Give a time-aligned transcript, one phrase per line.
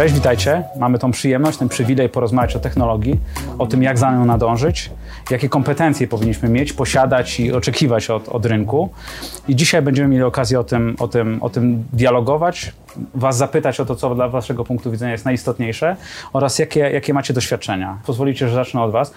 [0.00, 0.62] Cześć, witajcie.
[0.76, 3.20] Mamy tą przyjemność, ten przywilej porozmawiać o technologii,
[3.58, 4.90] o tym, jak za nią nadążyć,
[5.30, 8.90] jakie kompetencje powinniśmy mieć, posiadać i oczekiwać od, od rynku.
[9.48, 12.72] I dzisiaj będziemy mieli okazję o tym, o, tym, o tym dialogować,
[13.14, 15.96] Was zapytać o to, co dla Waszego punktu widzenia jest najistotniejsze
[16.32, 17.98] oraz jakie, jakie macie doświadczenia.
[18.06, 19.14] Pozwolicie, że zacznę od Was.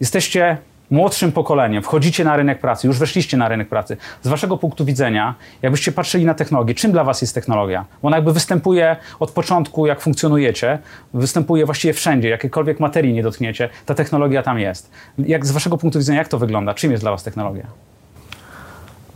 [0.00, 0.56] Jesteście
[0.90, 3.96] młodszym pokoleniem, wchodzicie na rynek pracy, już weszliście na rynek pracy.
[4.22, 7.84] Z waszego punktu widzenia, jakbyście patrzyli na technologię, czym dla was jest technologia?
[8.02, 10.78] Ona jakby występuje od początku, jak funkcjonujecie,
[11.14, 14.90] występuje właściwie wszędzie, jakiejkolwiek materii nie dotkniecie, ta technologia tam jest.
[15.18, 16.74] Jak z waszego punktu widzenia, jak to wygląda?
[16.74, 17.66] Czym jest dla was technologia?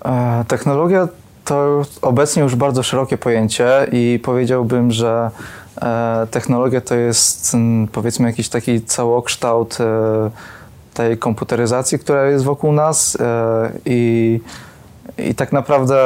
[0.04, 1.08] E, technologia
[1.44, 5.30] to obecnie już bardzo szerokie pojęcie i powiedziałbym, że
[5.82, 10.30] e, technologia to jest m, powiedzmy jakiś taki całokształt e,
[11.00, 14.40] tej komputeryzacji, która jest wokół nas e, i,
[15.18, 15.96] i tak naprawdę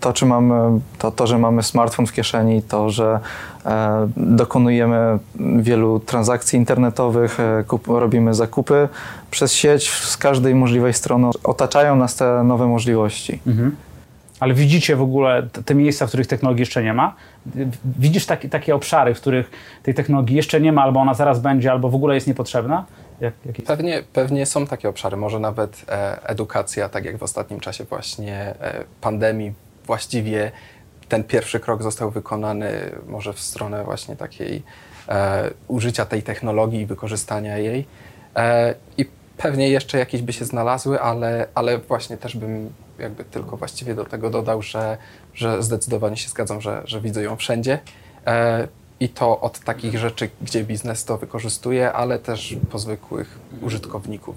[0.00, 3.20] to, czy mamy, to, to, że mamy smartfon w kieszeni, to, że
[3.66, 5.18] e, dokonujemy
[5.58, 8.88] wielu transakcji internetowych, e, kup, robimy zakupy
[9.30, 13.40] przez sieć z każdej możliwej strony, otaczają nas te nowe możliwości.
[13.46, 13.76] Mhm.
[14.40, 17.14] Ale widzicie w ogóle te miejsca, w których technologii jeszcze nie ma?
[17.98, 19.50] Widzisz takie, takie obszary, w których
[19.82, 22.84] tej technologii jeszcze nie ma, albo ona zaraz będzie, albo w ogóle jest niepotrzebna?
[23.20, 23.56] Jak, jak...
[23.56, 28.34] Pewnie, pewnie są takie obszary, może nawet e, edukacja, tak jak w ostatnim czasie właśnie
[28.60, 29.52] e, pandemii,
[29.86, 30.52] właściwie
[31.08, 34.62] ten pierwszy krok został wykonany może w stronę właśnie takiej
[35.08, 37.86] e, użycia tej technologii i wykorzystania jej.
[38.36, 43.56] E, I pewnie jeszcze jakieś by się znalazły, ale, ale właśnie też bym jakby tylko
[43.56, 44.98] właściwie do tego dodał, że,
[45.34, 47.78] że zdecydowanie się zgadzam, że, że widzę ją wszędzie.
[48.26, 48.68] E,
[49.00, 54.36] i to od takich rzeczy, gdzie biznes to wykorzystuje, ale też po zwykłych użytkowników.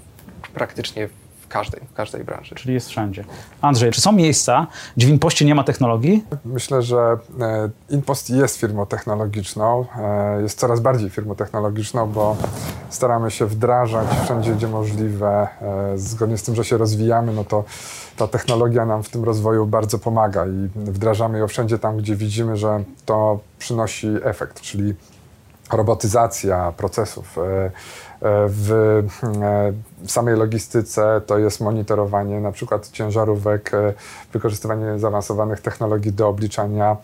[0.54, 1.08] Praktycznie
[1.52, 2.54] każdej, w każdej branży.
[2.54, 3.24] Czyli jest wszędzie.
[3.60, 6.24] Andrzej, czy są miejsca, gdzie w Impoście nie ma technologii?
[6.44, 12.36] Myślę, że e, Impost jest firmą technologiczną, e, jest coraz bardziej firmą technologiczną, bo
[12.90, 15.48] staramy się wdrażać wszędzie, gdzie możliwe.
[15.62, 17.64] E, zgodnie z tym, że się rozwijamy, no to
[18.16, 22.56] ta technologia nam w tym rozwoju bardzo pomaga i wdrażamy ją wszędzie tam, gdzie widzimy,
[22.56, 24.94] że to przynosi efekt, czyli
[25.72, 27.38] robotyzacja procesów.
[28.22, 28.72] E, e, w
[30.02, 33.70] e, samej logistyce to jest monitorowanie na przykład ciężarówek,
[34.32, 36.96] wykorzystywanie zaawansowanych technologii do obliczania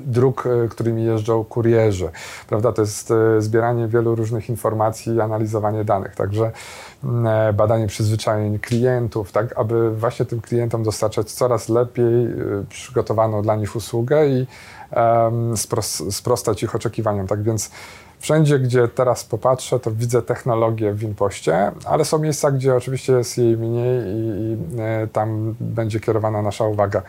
[0.00, 2.08] dróg, którymi jeżdżą kurierzy.
[2.48, 2.72] Prawda?
[2.72, 6.14] To jest zbieranie wielu różnych informacji i analizowanie danych.
[6.14, 6.52] Także
[7.04, 12.30] E, badanie przyzwyczajeń klientów, tak aby właśnie tym klientom dostarczać coraz lepiej e,
[12.68, 14.46] przygotowaną dla nich usługę i
[16.10, 17.26] sprostać ich oczekiwaniom.
[17.26, 17.70] Tak więc
[18.20, 23.38] wszędzie, gdzie teraz popatrzę, to widzę technologię w Impoście, ale są miejsca, gdzie oczywiście jest
[23.38, 27.02] jej mniej i, i e, tam będzie kierowana nasza uwaga.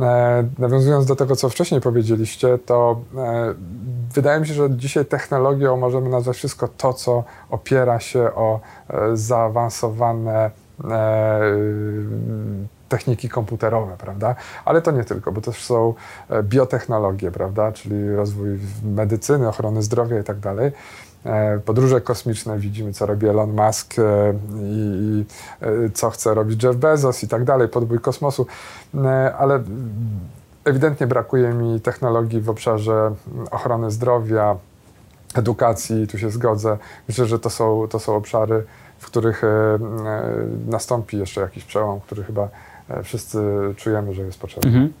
[0.00, 3.54] E, nawiązując do tego, co wcześniej powiedzieliście, to e,
[4.14, 8.60] wydaje mi się, że dzisiaj technologią możemy nazwać wszystko to, co opiera się o
[9.14, 10.50] zaawansowane
[12.92, 14.34] techniki komputerowe, prawda?
[14.64, 15.94] Ale to nie tylko, bo też są
[16.42, 17.72] biotechnologie, prawda?
[17.72, 20.72] Czyli rozwój medycyny, ochrony zdrowia i tak dalej.
[21.26, 24.02] E, podróże kosmiczne, widzimy co robi Elon Musk e,
[24.60, 25.24] i,
[25.60, 28.46] e, co chce robić Jeff Bezos i tak dalej, podbój kosmosu,
[29.38, 29.62] ale
[30.64, 33.14] ewidentnie brakuje mi technologii w obszarze
[33.50, 34.56] ochrony zdrowia,
[35.34, 36.78] edukacji, tu się zgodzę.
[37.08, 38.64] Myślę, że to są, to są obszary,
[38.98, 39.42] w których
[40.66, 42.48] nastąpi jeszcze jakiś przełom, który chyba
[43.04, 43.38] wszyscy
[43.76, 44.68] czujemy, że jest potrzebny.
[44.68, 44.92] Mhm.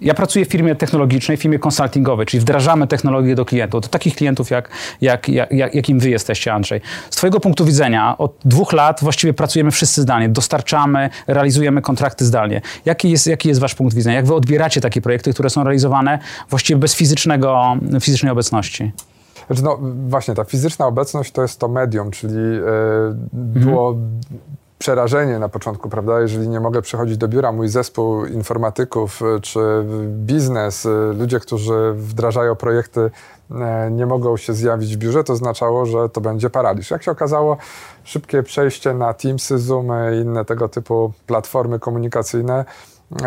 [0.00, 4.16] Ja pracuję w firmie technologicznej, w firmie konsultingowej, czyli wdrażamy technologię do klientów, do takich
[4.16, 4.68] klientów, jak,
[5.00, 6.80] jak, jak, jakim wy jesteście, Andrzej.
[7.10, 12.60] Z twojego punktu widzenia, od dwóch lat właściwie pracujemy wszyscy zdalnie, dostarczamy, realizujemy kontrakty zdalnie.
[12.84, 14.16] Jaki jest, jaki jest wasz punkt widzenia?
[14.16, 16.18] Jak wy odbieracie takie projekty, które są realizowane
[16.50, 18.92] właściwie bez fizycznego, fizycznej obecności?
[19.46, 19.78] Znaczy, no
[20.08, 24.18] właśnie, ta fizyczna obecność to jest to medium, czyli yy, było mhm
[24.78, 26.20] przerażenie na początku, prawda?
[26.20, 29.60] Jeżeli nie mogę przychodzić do biura, mój zespół informatyków y, czy
[30.08, 30.88] biznes, y,
[31.18, 33.54] ludzie, którzy wdrażają projekty, y,
[33.90, 36.90] nie mogą się zjawić w biurze, to oznaczało, że to będzie paraliż.
[36.90, 37.56] Jak się okazało,
[38.04, 42.64] szybkie przejście na Teamsy, Zoomy i inne tego typu platformy komunikacyjne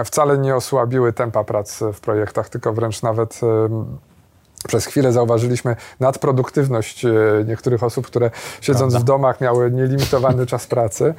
[0.05, 3.41] wcale nie osłabiły tempa pracy w projektach, tylko wręcz nawet
[4.67, 7.11] przez chwilę zauważyliśmy nadproduktywność e,
[7.47, 8.31] niektórych osób, które
[8.61, 8.99] siedząc Prawda.
[8.99, 11.13] w domach miały nielimitowany czas pracy,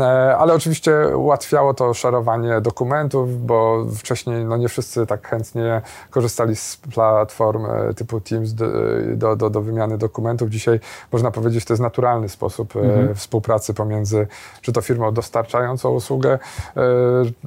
[0.00, 6.56] e, ale oczywiście ułatwiało to szerowanie dokumentów, bo wcześniej no nie wszyscy tak chętnie korzystali
[6.56, 10.50] z platform e, typu Teams do, do, do wymiany dokumentów.
[10.50, 10.80] Dzisiaj
[11.12, 13.14] można powiedzieć, to jest naturalny sposób mhm.
[13.14, 14.26] współpracy pomiędzy
[14.62, 16.38] czy to firmą dostarczającą usługę,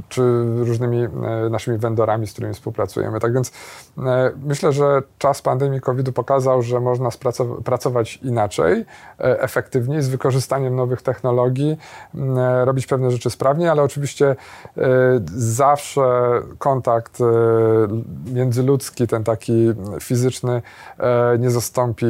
[0.09, 0.21] czy
[0.57, 1.07] różnymi
[1.49, 3.19] naszymi vendorami, z którymi współpracujemy.
[3.19, 3.51] Tak więc
[4.45, 7.09] myślę, że czas pandemii COVID-u pokazał, że można
[7.63, 8.85] pracować inaczej,
[9.19, 11.77] e, efektywniej, z wykorzystaniem nowych technologii,
[12.37, 14.35] e, robić pewne rzeczy sprawnie, ale oczywiście
[14.77, 14.83] e,
[15.35, 16.01] zawsze
[16.57, 17.19] kontakt
[18.33, 20.61] międzyludzki, ten taki fizyczny,
[21.39, 22.05] nie zastąpi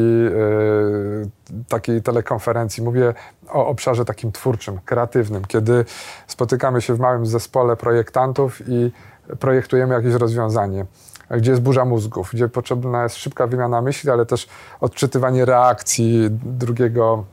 [1.68, 2.84] takiej telekonferencji.
[2.84, 3.14] Mówię
[3.50, 5.86] o obszarze takim twórczym, kreatywnym, kiedy
[6.28, 8.92] spotykamy się w małym zespole projektantów i
[9.40, 10.86] projektujemy jakieś rozwiązanie
[11.29, 14.47] gdzie jest burza mózgów, gdzie potrzebna jest szybka wymiana myśli, ale też
[14.81, 17.24] odczytywanie reakcji drugiego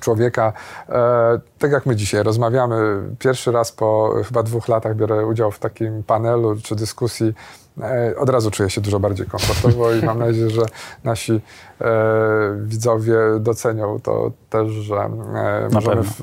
[0.00, 0.52] człowieka.
[0.88, 5.58] E, tak jak my dzisiaj rozmawiamy, pierwszy raz po chyba dwóch latach biorę udział w
[5.58, 7.34] takim panelu czy dyskusji.
[7.80, 10.62] E, od razu czuję się dużo bardziej komfortowo i mam nadzieję, że
[11.04, 11.40] nasi e,
[12.64, 16.22] widzowie docenią to też, że e, możemy w,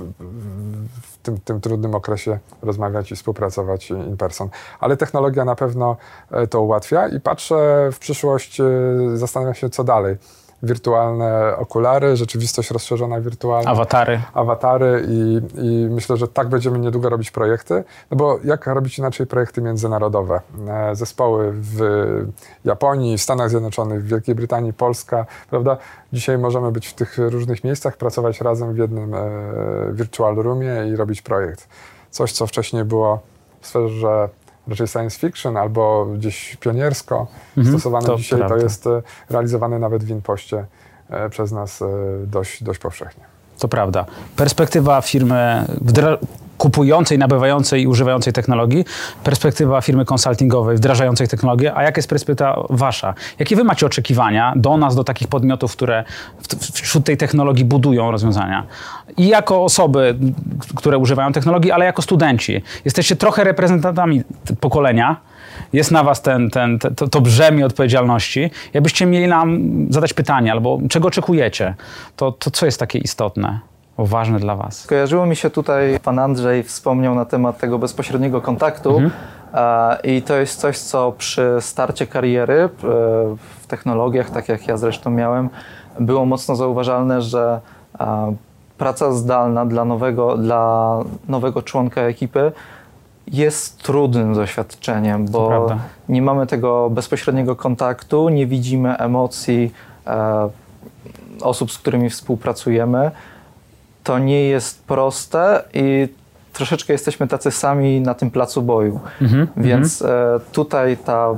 [1.01, 4.49] w tym, tym trudnym okresie rozmawiać i współpracować in person.
[4.79, 5.97] Ale technologia na pewno
[6.31, 8.65] e, to ułatwia i patrzę w przyszłość, e,
[9.13, 10.17] zastanawiam się, co dalej
[10.63, 13.71] wirtualne okulary, rzeczywistość rozszerzona wirtualna.
[13.71, 14.21] Awatary.
[14.33, 19.27] Awatary i, i myślę, że tak będziemy niedługo robić projekty, no bo jak robić inaczej
[19.27, 20.41] projekty międzynarodowe?
[20.67, 21.79] E, zespoły w
[22.65, 25.77] Japonii, w Stanach Zjednoczonych, w Wielkiej Brytanii, Polska, prawda?
[26.13, 29.19] Dzisiaj możemy być w tych różnych miejscach, pracować razem w jednym e,
[29.91, 31.67] virtual roomie i robić projekt.
[32.12, 33.19] Coś, co wcześniej było
[33.62, 34.29] w sferze
[34.69, 37.27] raczej science fiction albo gdzieś pioniersko
[37.57, 38.57] mhm, stosowane to dzisiaj, prawda.
[38.57, 40.66] to jest e, realizowane nawet w Inpoście
[41.10, 41.86] e, przez nas e,
[42.25, 43.24] dość, dość powszechnie.
[43.60, 44.06] To prawda.
[44.36, 45.66] Perspektywa firmy
[46.59, 48.85] kupującej, nabywającej i używającej technologii,
[49.23, 53.13] perspektywa firmy konsultingowej wdrażającej technologię, a jaka jest perspektywa wasza?
[53.39, 56.03] Jakie wy macie oczekiwania do nas, do takich podmiotów, które
[56.73, 58.65] wśród tej technologii budują rozwiązania?
[59.17, 60.15] I jako osoby,
[60.75, 62.62] które używają technologii, ale jako studenci.
[62.85, 64.23] Jesteście trochę reprezentantami
[64.59, 65.15] pokolenia,
[65.73, 68.51] jest na was ten, ten, to, to brzemię odpowiedzialności.
[68.73, 69.59] Jakbyście mieli nam
[69.89, 71.75] zadać pytanie, albo czego oczekujecie,
[72.15, 73.59] to, to co jest takie istotne?
[74.06, 74.88] Ważne dla Was?
[74.88, 79.12] Kojarzyło mi się tutaj, pan Andrzej wspomniał na temat tego bezpośredniego kontaktu mhm.
[80.04, 82.69] i to jest coś, co przy starcie kariery e,
[83.62, 85.50] w technologiach, tak jak ja zresztą miałem,
[86.00, 87.60] było mocno zauważalne, że
[88.78, 92.51] praca zdalna dla nowego, dla nowego członka ekipy
[93.28, 95.68] jest trudnym doświadczeniem, bo
[96.10, 99.72] nie mamy tego bezpośredniego kontaktu, nie widzimy emocji
[100.07, 100.50] e,
[101.42, 103.12] osób, z którymi współpracujemy
[104.04, 106.07] to nie jest proste i
[106.54, 109.00] troszeczkę jesteśmy tacy sami na tym placu boju.
[109.22, 110.42] Mhm, Więc mhm.
[110.51, 111.36] tutaj ta,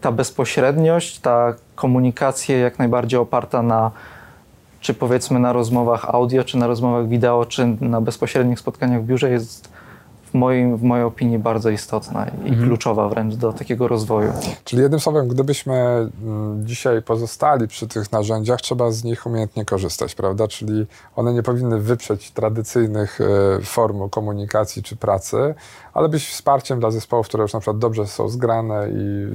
[0.00, 3.90] ta bezpośredniość, ta komunikacja jak najbardziej oparta na
[4.80, 9.30] czy powiedzmy na rozmowach audio, czy na rozmowach wideo, czy na bezpośrednich spotkaniach w biurze
[9.30, 9.68] jest
[10.34, 12.68] moim, w mojej opinii bardzo istotna i mhm.
[12.68, 14.32] kluczowa wręcz do takiego rozwoju.
[14.64, 20.14] Czyli jednym słowem, gdybyśmy mm, dzisiaj pozostali przy tych narzędziach, trzeba z nich umiejętnie korzystać,
[20.14, 20.48] prawda?
[20.48, 20.86] Czyli
[21.16, 25.54] one nie powinny wyprzeć tradycyjnych e, form komunikacji czy pracy,
[25.96, 29.26] ale być wsparciem dla zespołów, które już na przykład dobrze są zgrane i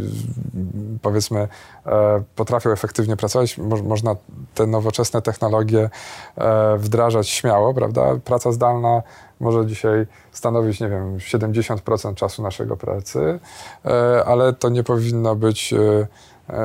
[1.02, 1.48] powiedzmy
[1.86, 3.58] e, potrafią efektywnie pracować.
[3.84, 4.16] można
[4.56, 5.90] te nowoczesne technologie
[6.38, 8.02] e, wdrażać śmiało, prawda?
[8.26, 9.02] Praca zdalna
[9.40, 13.40] może dzisiaj stanowić, nie wiem, 70% czasu naszego pracy,
[13.86, 15.74] e, ale to nie powinno być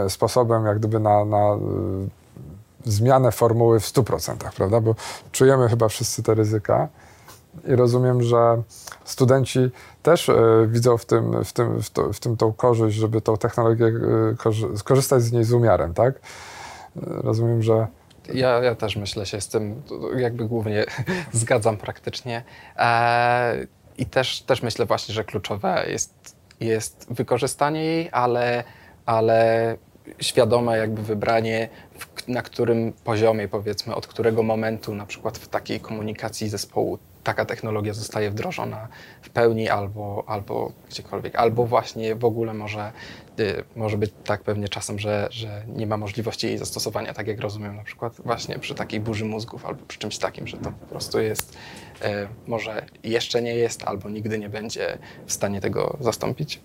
[0.09, 1.59] sposobem jak gdyby na, na
[2.85, 4.80] zmianę formuły w 100%, prawda?
[4.80, 4.94] Bo
[5.32, 6.88] czujemy chyba wszyscy te ryzyka
[7.64, 8.62] i rozumiem, że
[9.04, 9.70] studenci
[10.06, 10.30] też
[10.66, 13.92] widzą w tym, w, tym, w, to, w tym tą korzyść, żeby tą technologię
[14.76, 16.20] skorzystać z niej z umiarem, tak?
[16.96, 17.86] Rozumiem, że
[18.34, 19.82] ja, ja też myślę się z tym
[20.16, 20.84] jakby głównie
[21.32, 22.42] zgadzam praktycznie.
[22.76, 23.66] E,
[23.98, 28.64] I też, też myślę właśnie, że kluczowe jest, jest wykorzystanie jej, ale,
[29.06, 29.76] ale
[30.20, 31.68] świadome jakby wybranie,
[32.28, 37.95] na którym poziomie, powiedzmy, od którego momentu, na przykład w takiej komunikacji zespołu, taka technologia
[37.95, 38.88] zostaje wdrożona
[39.23, 42.92] w pełni albo, albo gdziekolwiek, albo właśnie w ogóle może,
[43.40, 47.40] y, może być tak pewnie czasem, że, że nie ma możliwości jej zastosowania, tak jak
[47.40, 50.87] rozumiem na przykład właśnie przy takiej burzy mózgów albo przy czymś takim, że to po
[50.87, 51.56] prostu jest,
[52.02, 52.06] y,
[52.47, 56.61] może jeszcze nie jest albo nigdy nie będzie w stanie tego zastąpić.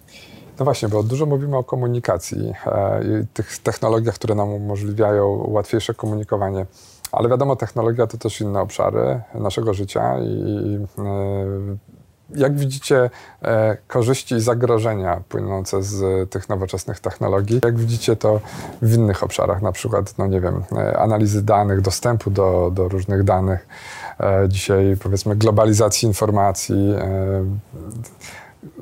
[0.60, 5.94] No właśnie, bo dużo mówimy o komunikacji e, i tych technologiach, które nam umożliwiają łatwiejsze
[5.94, 6.66] komunikowanie.
[7.12, 11.92] Ale wiadomo, technologia to też inne obszary naszego życia i e,
[12.36, 13.10] jak widzicie
[13.42, 17.60] e, korzyści i zagrożenia płynące z tych nowoczesnych technologii?
[17.64, 18.40] Jak widzicie to
[18.82, 20.64] w innych obszarach, na przykład, no nie wiem,
[20.98, 23.68] analizy danych, dostępu do, do różnych danych,
[24.48, 26.94] dzisiaj powiedzmy globalizacji informacji,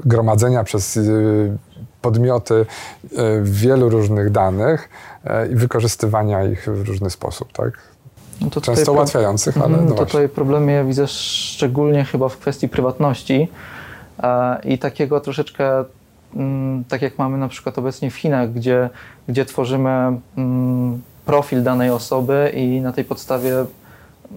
[0.06, 1.58] gromadzenia przez y,
[2.02, 2.66] podmioty y,
[3.44, 4.90] wielu różnych danych
[5.26, 7.72] e, i wykorzystywania ich w różny sposób, tak?
[8.42, 10.06] No to Często pro- ułatwiających, ale Mhm, no właśnie.
[10.06, 13.48] tutaj problemy ja widzę szczególnie chyba w kwestii prywatności
[14.64, 15.86] i takiego troszeczkę,
[16.36, 18.90] mm, tak jak mamy na przykład obecnie w Chinach, gdzie,
[19.28, 19.90] gdzie tworzymy
[20.38, 23.54] mm, profil danej osoby i na tej podstawie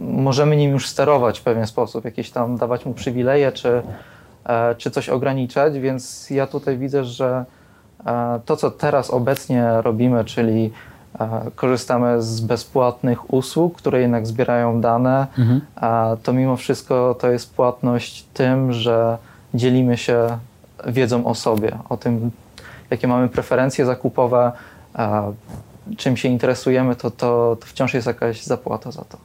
[0.01, 3.83] możemy nim już sterować w pewien sposób, jakieś tam dawać mu przywileje czy,
[4.79, 7.45] czy coś ograniczać, więc ja tutaj widzę, że
[8.07, 10.73] e, to, co teraz obecnie robimy, czyli
[11.21, 15.27] e, korzystamy z bezpłatnych usług, które jednak zbierają dane,
[15.77, 19.19] a to mimo wszystko to jest płatność tym, że
[19.55, 20.39] dzielimy się
[20.87, 22.31] wiedzą o sobie, o tym,
[22.91, 24.53] jakie mamy preferencje zakupowe,
[25.97, 29.19] czym się interesujemy, to, to, to wciąż jest jakaś zapłata za to.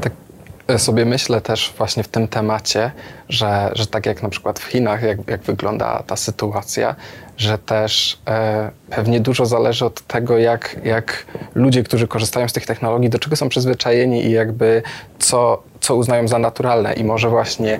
[0.00, 0.31] Tak e,
[0.78, 2.90] sobie myślę też właśnie w tym temacie,
[3.28, 6.96] że, że tak jak na przykład w Chinach, jak, jak wygląda ta sytuacja,
[7.36, 12.66] że też e, pewnie dużo zależy od tego, jak, jak ludzie, którzy korzystają z tych
[12.66, 14.82] technologii, do czego są przyzwyczajeni i jakby
[15.18, 16.92] co, co uznają za naturalne.
[16.92, 17.78] I może właśnie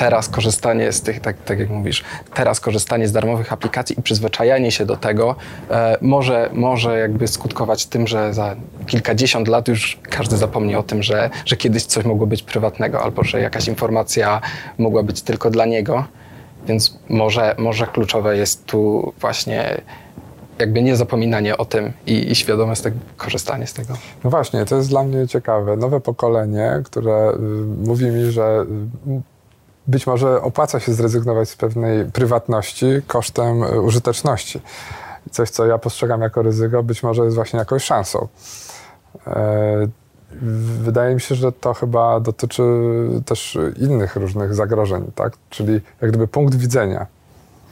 [0.00, 2.04] teraz korzystanie z tych, tak, tak jak mówisz,
[2.34, 5.36] teraz korzystanie z darmowych aplikacji i przyzwyczajanie się do tego
[5.70, 11.02] e, może, może jakby skutkować tym, że za kilkadziesiąt lat już każdy zapomni o tym,
[11.02, 14.40] że, że kiedyś coś mogło być prywatnego albo że jakaś informacja
[14.78, 16.04] mogła być tylko dla niego.
[16.66, 19.80] Więc może, może kluczowe jest tu właśnie
[20.58, 23.94] jakby niezapominanie o tym i, i świadome z tego, korzystanie z tego.
[24.24, 25.76] No właśnie, to jest dla mnie ciekawe.
[25.76, 27.38] Nowe pokolenie, które y,
[27.86, 28.66] mówi mi, że
[29.06, 29.29] y,
[29.90, 34.60] być może opłaca się zrezygnować z pewnej prywatności kosztem y, użyteczności.
[35.30, 38.28] Coś, co ja postrzegam jako ryzyko, być może jest właśnie jakąś szansą.
[39.26, 39.88] E,
[40.82, 42.62] Wydaje mi się, że to chyba dotyczy
[43.26, 45.32] też innych różnych zagrożeń, tak?
[45.50, 47.06] Czyli jak gdyby punkt widzenia.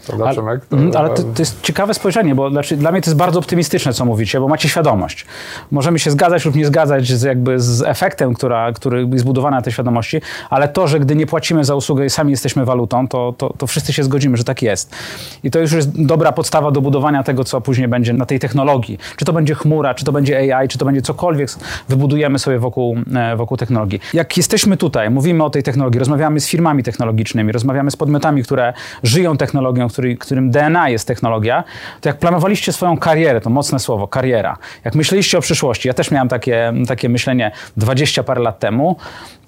[0.06, 0.66] Prawda, Ale, Przemek?
[0.66, 3.38] To Mhm, ale to, to jest ciekawe spojrzenie, bo znaczy, dla mnie to jest bardzo
[3.38, 5.26] optymistyczne, co mówicie, bo macie świadomość.
[5.70, 9.62] Możemy się zgadzać lub nie zgadzać z, jakby z efektem, która, który jest zbudowany na
[9.62, 13.34] tej świadomości, ale to, że gdy nie płacimy za usługę i sami jesteśmy walutą, to,
[13.38, 14.94] to, to wszyscy się zgodzimy, że tak jest.
[15.42, 18.98] I to już jest dobra podstawa do budowania tego, co później będzie na tej technologii.
[19.16, 21.48] Czy to będzie chmura, czy to będzie AI, czy to będzie cokolwiek
[21.88, 24.00] wybudujemy sobie wokół, e, wokół technologii.
[24.14, 28.72] Jak jesteśmy tutaj, mówimy o tej technologii, rozmawiamy z firmami technologicznymi, rozmawiamy z podmiotami, które
[29.02, 31.64] żyją technologią, który, którym DNA jest technologia,
[32.00, 36.10] to jak planowaliście swoją karierę, to mocne słowo, kariera, jak myśleliście o przyszłości, ja też
[36.10, 38.96] miałem takie, takie myślenie 20 parę lat temu,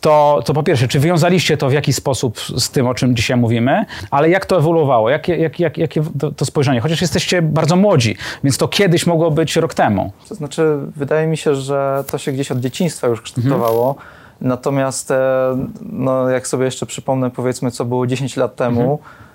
[0.01, 3.37] to, to po pierwsze, czy wiązaliście to w jakiś sposób z tym, o czym dzisiaj
[3.37, 6.03] mówimy, ale jak to ewoluowało, jakie, jak, jak, jakie
[6.37, 10.13] to, spojrzenie, chociaż jesteście bardzo młodzi, więc to kiedyś mogło być rok temu.
[10.29, 13.97] To znaczy, wydaje mi się, że to się gdzieś od dzieciństwa już kształtowało.
[14.41, 15.57] Natomiast, e,
[15.93, 19.30] no, jak sobie jeszcze przypomnę, powiedzmy, co było 10 lat temu, e,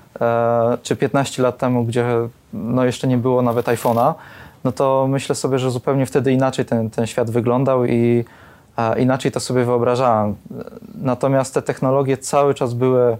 [0.83, 2.05] czy 15 lat temu, gdzie
[2.53, 4.13] no, jeszcze nie było nawet iPhone'a,
[4.65, 8.25] no to myślę sobie, że zupełnie wtedy inaczej ten, ten świat wyglądał i
[8.77, 10.35] e, inaczej to sobie wyobrażałem.
[11.01, 13.17] Natomiast te technologie cały czas były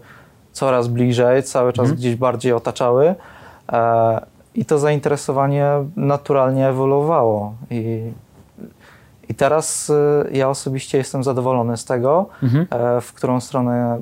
[0.52, 3.16] coraz bliżej, cały czas gdzieś bardziej otaczały.
[3.72, 4.26] E,
[4.56, 7.54] I to zainteresowanie naturalnie ewoluowało.
[7.72, 8.12] I,
[9.30, 9.92] i teraz
[10.32, 12.26] ja osobiście jestem zadowolony z tego,
[12.70, 14.02] e, w którą stronę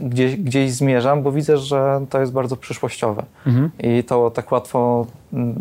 [0.00, 3.24] gdzieś, gdzieś zmierzam, bo widzę, że to jest bardzo przyszłościowe.
[3.78, 5.06] I to tak łatwo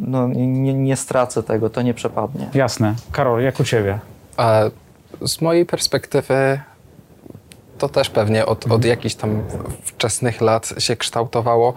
[0.08, 2.50] no, nie, nie stracę tego, to nie przepadnie.
[2.54, 2.96] Jasne.
[3.12, 4.00] Karol, jak u ciebie?
[4.38, 4.62] A
[5.26, 6.60] z mojej perspektywy
[7.78, 8.80] to też pewnie od, Mhm.
[8.82, 9.44] od jakichś tam
[9.84, 11.74] wczesnych lat się kształtowało.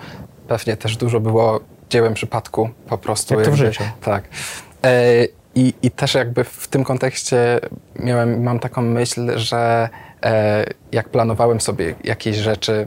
[0.49, 3.35] Pewnie też dużo było dziełem przypadku po prostu.
[3.35, 3.85] Jak to w jakby- życiu.
[4.05, 4.25] Tak.
[4.85, 7.61] E, i, I też jakby w tym kontekście
[7.99, 9.89] miałem, mam taką myśl, że
[10.93, 12.87] jak planowałem sobie jakieś rzeczy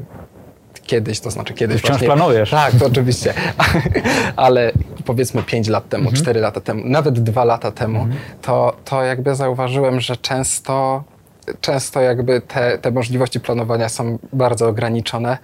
[0.87, 2.07] kiedyś, to znaczy kiedyś wciąż właśnie...
[2.07, 2.49] planujesz.
[2.49, 3.33] Tak, to oczywiście.
[4.35, 4.71] Ale
[5.05, 8.07] powiedzmy 5 lat temu, 4 lata temu, nawet 2 lata temu,
[8.41, 11.03] to, to jakby zauważyłem, że często,
[11.61, 15.37] często jakby te, te możliwości planowania są bardzo ograniczone.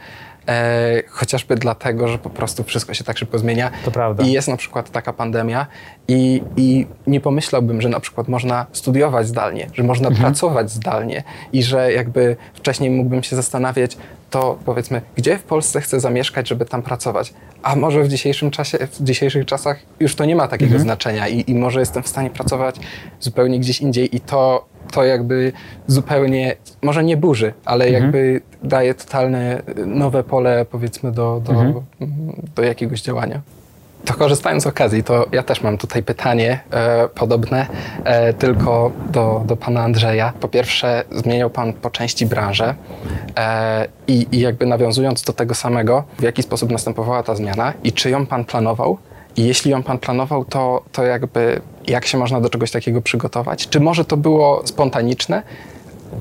[0.48, 3.72] E, chociażby dlatego, że po prostu wszystko się tak szybko zmienia.
[3.86, 4.24] To prawda.
[4.24, 5.68] I jest na przykład taka pandemia
[6.08, 10.24] i, i nie pomyślałbym, że na przykład można studiować zdalnie, że można Mhm.
[10.26, 11.24] pracować zdalnie
[11.54, 13.98] i że jakby wcześniej mógłbym się zastanawiać,
[14.30, 17.34] to powiedzmy, gdzie w Polsce chcę zamieszkać, żeby tam pracować,
[17.64, 20.84] a może w dzisiejszym czasie, w dzisiejszych czasach już to nie ma takiego Mhm.
[20.84, 22.76] znaczenia i, i może jestem w stanie pracować
[23.20, 25.52] zupełnie gdzieś indziej i to, to jakby
[25.88, 28.04] zupełnie, może nie burzy, ale Mhm.
[28.04, 31.74] jakby daje totalne nowe pole powiedzmy do, do, Mhm.
[32.56, 33.42] do jakiegoś działania.
[34.06, 37.68] To korzystając z okazji, to ja też mam tutaj pytanie e, podobne,
[38.04, 40.34] e, tylko do, do pana Andrzeja.
[40.40, 42.76] Po pierwsze, zmieniał pan po części branżę
[43.38, 47.92] e, i, i jakby nawiązując do tego samego, w jaki sposób następowała ta zmiana i
[47.92, 48.98] czy ją pan planował?
[49.38, 53.68] I jeśli ją pan planował, to, to jakby jak się można do czegoś takiego przygotować?
[53.70, 55.44] Czy może to było spontaniczne?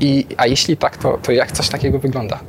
[0.00, 2.40] I, a jeśli tak, to, to jak coś takiego wygląda?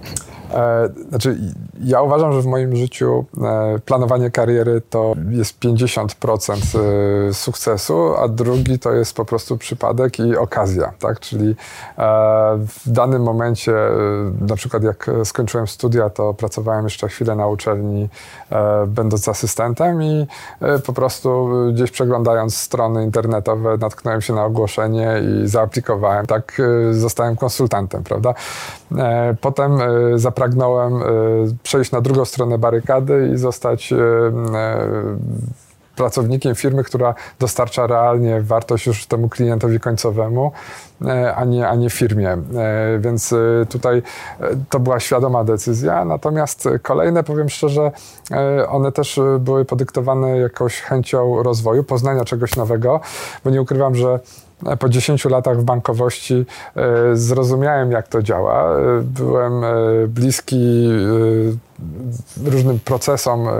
[0.54, 1.38] E, znaczy,
[1.84, 6.80] ja uważam, że w moim życiu e, planowanie kariery to jest 50%
[7.30, 11.20] e, sukcesu, a drugi to jest po prostu przypadek i okazja, tak?
[11.20, 11.56] Czyli
[12.58, 13.74] w danym momencie,
[14.42, 18.10] na przykład jak skończyłem studia, to pracowałem jeszcze chwilę na uczelni,
[18.88, 20.28] będąc asystentem i
[20.86, 26.26] po prostu gdzieś przeglądając strony internetowe natknąłem się na ogłoszenie i zaaplikowałem.
[26.26, 28.34] Tak zostałem konsultantem, prawda?
[29.42, 31.06] Potem e, zapragnąłem e,
[31.64, 34.88] przejść na drugą stronę barykady i zostać e, e,
[35.96, 40.52] pracownikiem firmy, która dostarcza realnie wartość już temu klientowi końcowemu,
[41.36, 42.38] a nie, a nie firmie.
[43.00, 43.34] Więc
[43.70, 44.02] tutaj
[44.70, 46.06] to była świadoma decyzja.
[46.06, 47.92] Natomiast kolejne, powiem szczerze,
[48.70, 53.00] one też były podyktowane jakąś chęcią rozwoju, poznania czegoś nowego,
[53.44, 54.20] bo nie ukrywam, że
[54.80, 58.80] po 10 latach w bankowości e, zrozumiałem, jak to działa.
[58.80, 59.74] E, Byłem e,
[60.08, 61.73] bliski e,
[62.46, 63.52] różnym procesom e,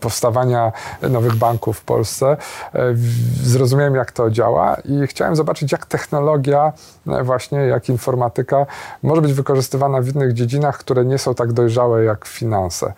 [0.00, 0.72] powstawania
[1.10, 2.36] nowych banków w Polsce.
[2.74, 2.94] E,
[3.42, 6.72] Zrozumiałem, jak to działa i chciałem zobaczyć, jak technologia,
[7.06, 8.66] e, właśnie jak informatyka,
[9.02, 12.92] może być wykorzystywana w innych dziedzinach, które nie są tak dojrzałe jak finanse.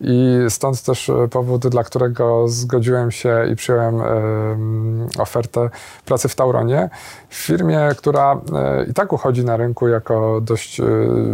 [0.00, 5.70] I stąd też powód, dla którego zgodziłem się i przyjąłem em, ofertę
[6.04, 6.90] pracy w Tauronie,
[7.28, 8.40] w firmie, która
[8.90, 10.80] i tak uchodzi na rynku jako dość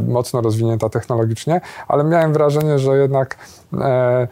[0.08, 3.36] mocno rozwinięta technologicznie, ale miałem wrażenie, że jednak
[3.80, 4.28] e,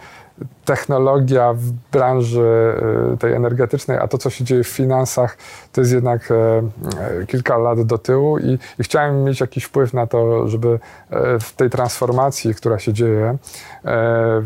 [0.64, 2.74] technologia w branży
[3.12, 5.36] e, tej energetycznej, a to, co się dzieje w finansach,
[5.72, 9.94] to jest jednak e, e, kilka lat do tyłu i, i chciałem mieć jakiś wpływ
[9.94, 10.68] na to, żeby
[11.10, 13.36] e, w tej transformacji, która się dzieje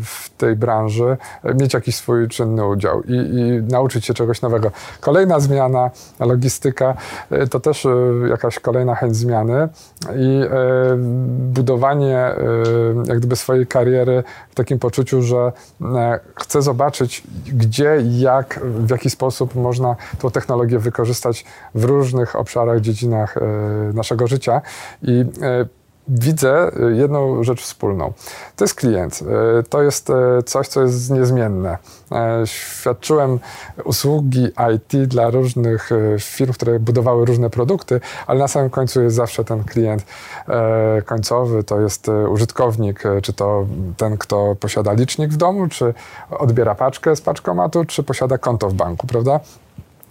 [0.01, 1.17] w tej branży,
[1.55, 4.71] mieć jakiś swój czynny udział i, i nauczyć się czegoś nowego.
[5.01, 5.89] Kolejna zmiana,
[6.19, 6.93] logistyka,
[7.51, 7.87] to też
[8.29, 9.69] jakaś kolejna chęć zmiany
[10.15, 10.41] i
[11.29, 12.35] budowanie
[13.05, 15.51] jak gdyby swojej kariery w takim poczuciu, że
[16.35, 21.45] chcę zobaczyć, gdzie, jak, w jaki sposób można tą technologię wykorzystać
[21.75, 23.41] w różnych obszarach, dziedzinach e,
[23.93, 24.61] naszego życia.
[25.01, 25.78] I e,
[26.09, 28.13] widzę e, jedną rzecz wspólną.
[28.55, 29.19] To jest klient.
[29.59, 31.77] E, To jest e, coś, co jest niezmienne.
[32.45, 33.39] Świadczyłem
[33.83, 39.43] usługi IT dla różnych firm, które budowały różne produkty, ale na samym końcu jest zawsze
[39.43, 40.05] ten klient
[41.05, 43.65] końcowy, to jest użytkownik, czy to
[43.97, 45.93] ten, kto posiada licznik w domu, czy
[46.31, 49.39] odbiera paczkę z paczkomatu, czy posiada konto w banku, prawda?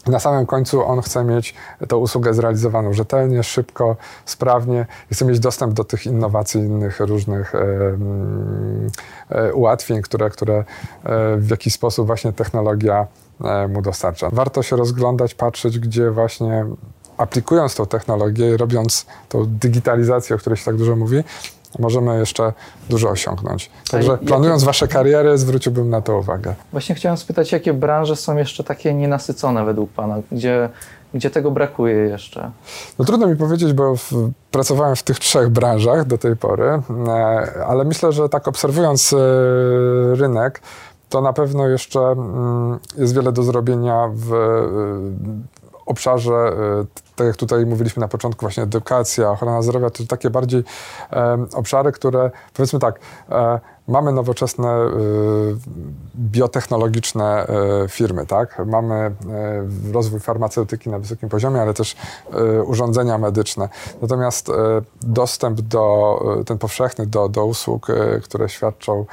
[0.07, 1.55] Na samym końcu on chce mieć
[1.89, 7.61] tę usługę zrealizowaną rzetelnie, szybko, sprawnie i chce mieć dostęp do tych innowacyjnych różnych e,
[9.31, 10.65] e, ułatwień, które, które e,
[11.37, 13.07] w jakiś sposób właśnie technologia
[13.45, 14.31] e, mu dostarcza.
[14.33, 16.67] Warto się rozglądać, patrzeć, gdzie właśnie
[17.19, 21.25] aplikując tą technologię robiąc tą digitalizację, o której się tak dużo mówi,
[21.79, 22.53] możemy jeszcze
[22.89, 23.71] dużo osiągnąć.
[23.91, 26.55] Także planując wasze kariery, zwróciłbym na to uwagę.
[26.73, 30.17] Właśnie chciałem spytać, jakie branże są jeszcze takie nienasycone według Pana?
[30.33, 30.69] Gdzie,
[31.15, 32.51] gdzie tego brakuje jeszcze?
[32.99, 34.13] No trudno mi powiedzieć, bo w,
[34.51, 39.17] pracowałem w tych trzech branżach do tej pory, e, ale myślę, że tak obserwując e,
[40.15, 40.61] rynek,
[41.09, 44.37] to na pewno jeszcze mm, jest wiele do zrobienia w e,
[45.87, 46.53] obszarze,
[47.19, 50.65] tak jak tutaj mówiliśmy na początku, właśnie edukacja, ochrona zdrowia, to takie bardziej
[51.13, 53.01] e, obszary, które powiedzmy tak,
[53.31, 54.89] e, mamy nowoczesne e,
[56.17, 57.47] biotechnologiczne
[57.89, 58.63] firmy, tak?
[58.67, 59.13] Mamy e,
[59.93, 61.97] rozwój farmaceutyki na wysokim poziomie, ale też
[62.33, 63.69] e, urządzenia medyczne.
[64.03, 64.53] Natomiast e,
[65.03, 67.87] dostęp do, ten powszechny do, do usług,
[68.23, 69.07] które świadczą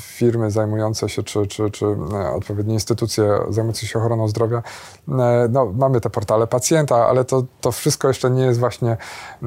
[0.00, 4.62] firmy zajmujące się, czy, czy, czy e, odpowiednie instytucje zajmujące się ochroną zdrowia,
[5.08, 8.96] e, no, mamy te portale ale pacjenta, ale to, to wszystko jeszcze nie jest właśnie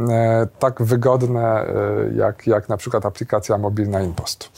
[0.09, 1.67] e, tak wygodne, e,
[2.15, 4.49] jak, jak na przykład aplikacja mobilna InPost.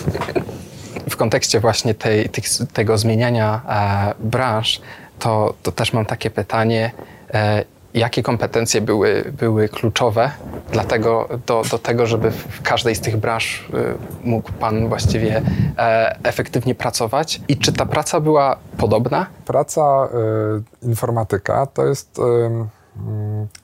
[1.10, 4.80] w kontekście właśnie tej, tych, tego zmieniania e, branż,
[5.18, 6.92] to, to też mam takie pytanie,
[7.34, 7.64] e,
[7.98, 10.30] jakie kompetencje były, były kluczowe
[10.72, 15.42] dlatego, do, do tego, żeby w każdej z tych branż e, mógł Pan właściwie
[15.78, 19.26] e, efektywnie pracować i czy ta praca była podobna?
[19.44, 22.68] Praca e, informatyka to jest mm,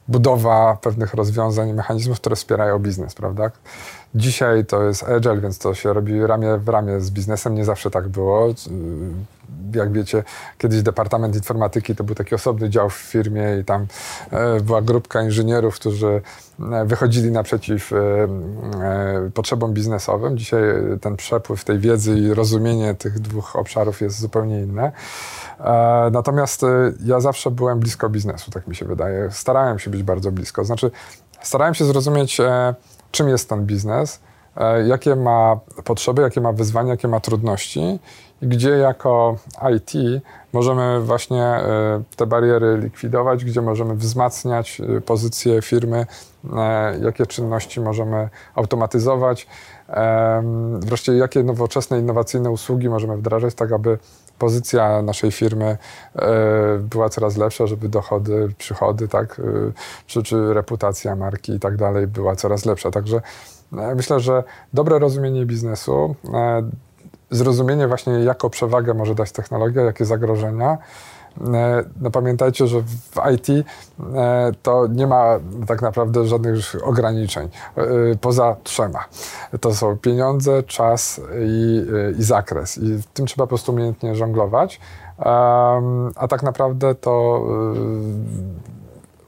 [0.08, 3.50] budowa pewnych rozwiązań, mechanizmów, które wspierają biznes, prawda?
[4.14, 7.54] Dzisiaj to jest agile, więc to się robi ramię w ramię z biznesem.
[7.54, 8.54] Nie zawsze tak było.
[9.74, 10.24] Jak wiecie,
[10.58, 13.86] kiedyś Departament Informatyki to był taki osobny dział w firmie i tam
[14.30, 16.22] e, była grupka inżynierów, którzy
[16.72, 17.96] e, wychodzili naprzeciw e,
[19.34, 20.38] potrzebom biznesowym.
[20.38, 20.62] Dzisiaj
[21.00, 24.92] ten przepływ tej wiedzy i rozumienie tych dwóch obszarów jest zupełnie inne.
[26.12, 26.62] Natomiast
[27.04, 29.30] ja zawsze byłem blisko biznesu, tak mi się wydaje.
[29.30, 30.64] Starałem się być bardzo blisko.
[30.64, 30.90] Znaczy,
[31.42, 32.40] starałem się zrozumieć
[33.14, 34.20] czym jest ten biznes,
[34.56, 37.98] e, jakie ma potrzeby, jakie ma wyzwania, jakie ma trudności
[38.42, 39.36] i gdzie jako
[39.76, 39.92] IT
[40.52, 46.06] możemy właśnie e, te bariery likwidować, gdzie możemy wzmacniać e, pozycję firmy,
[47.00, 49.46] jakie czynności możemy automatyzować,
[50.78, 53.98] wreszcie jakie nowoczesne, innowacyjne usługi możemy wdrażać, tak aby
[54.38, 55.78] pozycja naszej firmy
[56.80, 59.40] była coraz lepsza, żeby dochody, przychody, tak,
[60.06, 62.90] czy, czy reputacja marki i tak dalej była coraz lepsza.
[62.90, 63.20] Także
[63.72, 64.44] myślę, że
[64.74, 66.14] dobre rozumienie biznesu,
[67.30, 70.78] zrozumienie właśnie, jaką przewagę może dać technologia, jakie zagrożenia.
[71.54, 73.48] E, no pamiętajcie, że w IT
[74.14, 77.82] e, to nie ma tak naprawdę żadnych ograniczeń e,
[78.20, 79.04] poza trzema.
[79.60, 81.86] To są pieniądze, czas i,
[82.18, 82.78] i zakres.
[82.78, 84.80] I tym trzeba po prostu umiejętnie żonglować.
[86.16, 87.42] A tak naprawdę to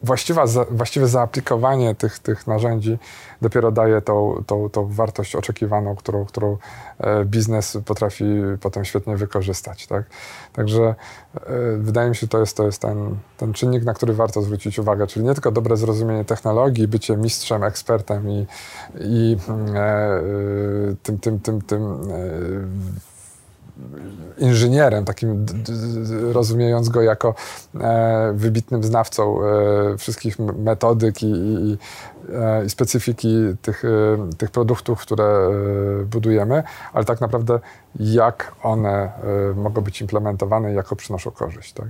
[0.03, 2.99] właściwa, właściwe zaaplikowanie tych, tych narzędzi
[3.43, 6.57] dopiero daje tą, tą, tą wartość oczekiwaną, którą, którą
[6.99, 8.25] e, biznes potrafi
[8.61, 9.87] potem świetnie wykorzystać.
[9.87, 10.05] Tak?
[10.53, 10.95] Także
[11.35, 11.41] e,
[11.79, 15.07] wydaje mi się, to jest, to jest ten, ten czynnik, na który warto zwrócić uwagę,
[15.07, 18.47] czyli nie tylko dobre zrozumienie technologii, bycie mistrzem, ekspertem i,
[19.01, 20.11] i mm, e,
[21.03, 23.16] tym, tym, tym, tym e,
[24.39, 25.47] inżynierem, takim
[26.33, 27.35] rozumiejąc go jako
[27.81, 31.79] e, wybitnym znawcą e, wszystkich metodyk i, i,
[32.35, 33.83] e, i specyfiki tych,
[34.39, 35.51] tych produktów, które
[36.11, 36.63] budujemy,
[36.93, 37.61] ale tak naprawdę
[38.01, 39.13] jak one
[39.57, 41.73] mogą być implementowane i jako przynoszą korzyść.
[41.73, 41.87] Tak?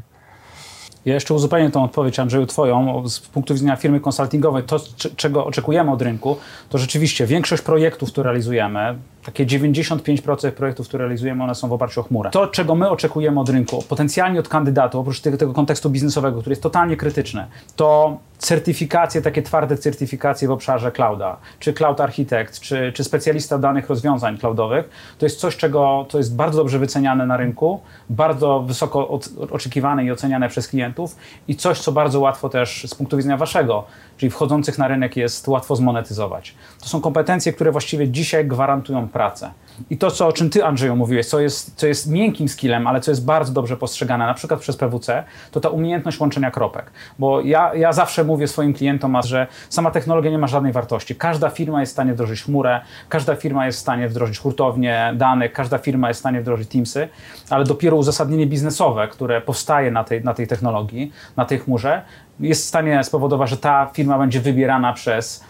[1.06, 3.08] Ja jeszcze uzupełnię tą odpowiedź, Andrzeju, Twoją.
[3.08, 4.80] Z punktu widzenia firmy konsultingowej, to,
[5.16, 6.36] czego oczekujemy od rynku,
[6.68, 12.00] to rzeczywiście większość projektów, które realizujemy, takie 95% projektów, które realizujemy, one są w oparciu
[12.00, 12.30] o chmurę.
[12.30, 16.52] To, czego my oczekujemy od rynku, potencjalnie od kandydatów, oprócz tego, tego kontekstu biznesowego, który
[16.52, 22.92] jest totalnie krytyczny, to certyfikacje, takie twarde certyfikacje w obszarze clouda, czy cloud architekt, czy,
[22.94, 27.36] czy specjalista danych rozwiązań cloudowych, to jest coś, czego to jest bardzo dobrze wyceniane na
[27.36, 31.16] rynku, bardzo wysoko oczekiwane i oceniane przez klientów
[31.48, 33.84] i coś, co bardzo łatwo też z punktu widzenia waszego,
[34.16, 36.54] czyli wchodzących na rynek jest łatwo zmonetyzować.
[36.80, 39.50] To są kompetencje, które właściwie dzisiaj gwarantują pracę.
[39.90, 43.00] I to, co, o czym ty, Andrzeju, mówiłeś, co jest, co jest miękkim skillem, ale
[43.00, 46.90] co jest bardzo dobrze postrzegane, na przykład przez PWC, to ta umiejętność łączenia kropek.
[47.18, 51.14] Bo ja, ja zawsze mówię swoim klientom, że sama technologia nie ma żadnej wartości.
[51.14, 55.52] Każda firma jest w stanie wdrożyć chmurę, każda firma jest w stanie wdrożyć hurtownię danych,
[55.52, 57.08] każda firma jest w stanie wdrożyć Teamsy,
[57.50, 62.02] ale dopiero uzasadnienie biznesowe, które powstaje na tej, na tej technologii, na tej chmurze,
[62.40, 65.44] jest w stanie spowodować, że ta firma będzie wybierana przez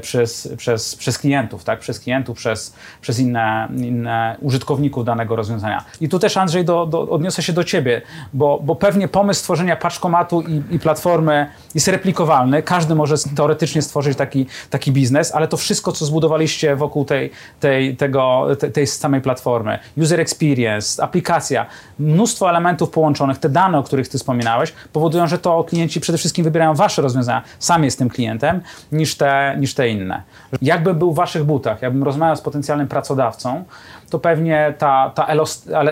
[0.00, 1.78] przez, przez, przez klientów, tak?
[1.78, 5.84] przez klientów, przez, przez inne, inne użytkowników danego rozwiązania.
[6.00, 9.76] I tu też Andrzej do, do, odniosę się do Ciebie, bo, bo pewnie pomysł stworzenia
[9.76, 12.62] paczkomatu i, i platformy jest replikowalny.
[12.62, 17.96] Każdy może teoretycznie stworzyć taki, taki biznes, ale to wszystko, co zbudowaliście wokół tej, tej,
[17.96, 21.66] tego, tej, tej samej platformy, user experience, aplikacja,
[21.98, 26.44] mnóstwo elementów połączonych, te dane, o których Ty wspominałeś, powodują, że to klienci przede wszystkim
[26.44, 28.60] wybierają Wasze rozwiązania, sam jestem klientem,
[28.92, 30.22] niż te, niż niż te inne.
[30.62, 33.64] Jakbym był w waszych butach, jakbym rozmawiał z potencjalnym pracodawcą,
[34.10, 35.26] to pewnie ta, ta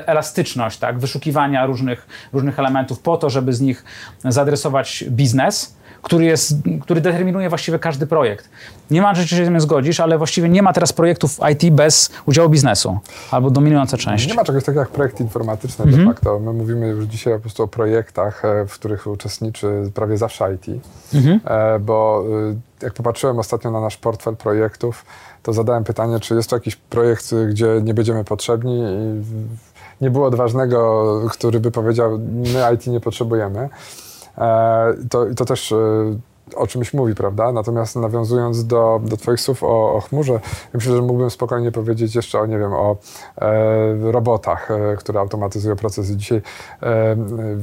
[0.07, 3.85] elastyczność, tak, wyszukiwania różnych, różnych elementów po to, żeby z nich
[4.25, 8.49] zaadresować biznes, który, jest, który determinuje właściwie każdy projekt.
[8.91, 12.49] Nie ma rzeczy, że się zgodzisz, ale właściwie nie ma teraz projektów IT bez udziału
[12.49, 12.99] biznesu,
[13.31, 14.29] albo dominująca część.
[14.29, 16.05] Nie ma czegoś takiego jak projekt informatyczny mhm.
[16.05, 16.39] de facto.
[16.39, 20.83] My mówimy już dzisiaj po prostu o projektach, e, w których uczestniczy prawie zawsze IT,
[21.15, 21.41] mhm.
[21.45, 25.05] E, bo e, jak popatrzyłem ostatnio na nasz portfel projektów,
[25.43, 29.23] to zadałem pytanie, czy jest to jakiś projekt, gdzie nie będziemy potrzebni i
[30.01, 33.69] nie było odważnego, który by powiedział, my IT nie potrzebujemy.
[35.11, 35.75] To, to też
[36.57, 37.53] o czymś mówi, prawda?
[37.53, 40.41] Natomiast nawiązując do, do Twoich słów o, o chmurze,
[40.75, 42.97] myślę, że mógłbym spokojnie powiedzieć jeszcze o, nie wiem, o
[43.41, 46.17] e, robotach, e, które automatyzują procesy.
[46.17, 46.43] Dzisiaj
[46.83, 47.17] e,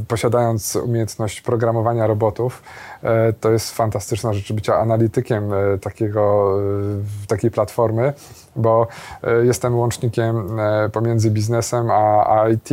[0.07, 2.63] posiadając umiejętność programowania robotów,
[3.03, 6.55] e, to jest fantastyczna rzecz bycia analitykiem e, takiego,
[7.23, 8.13] e, takiej platformy,
[8.55, 8.87] bo
[9.43, 10.47] jestem łącznikiem
[10.91, 12.69] pomiędzy biznesem a, a IT.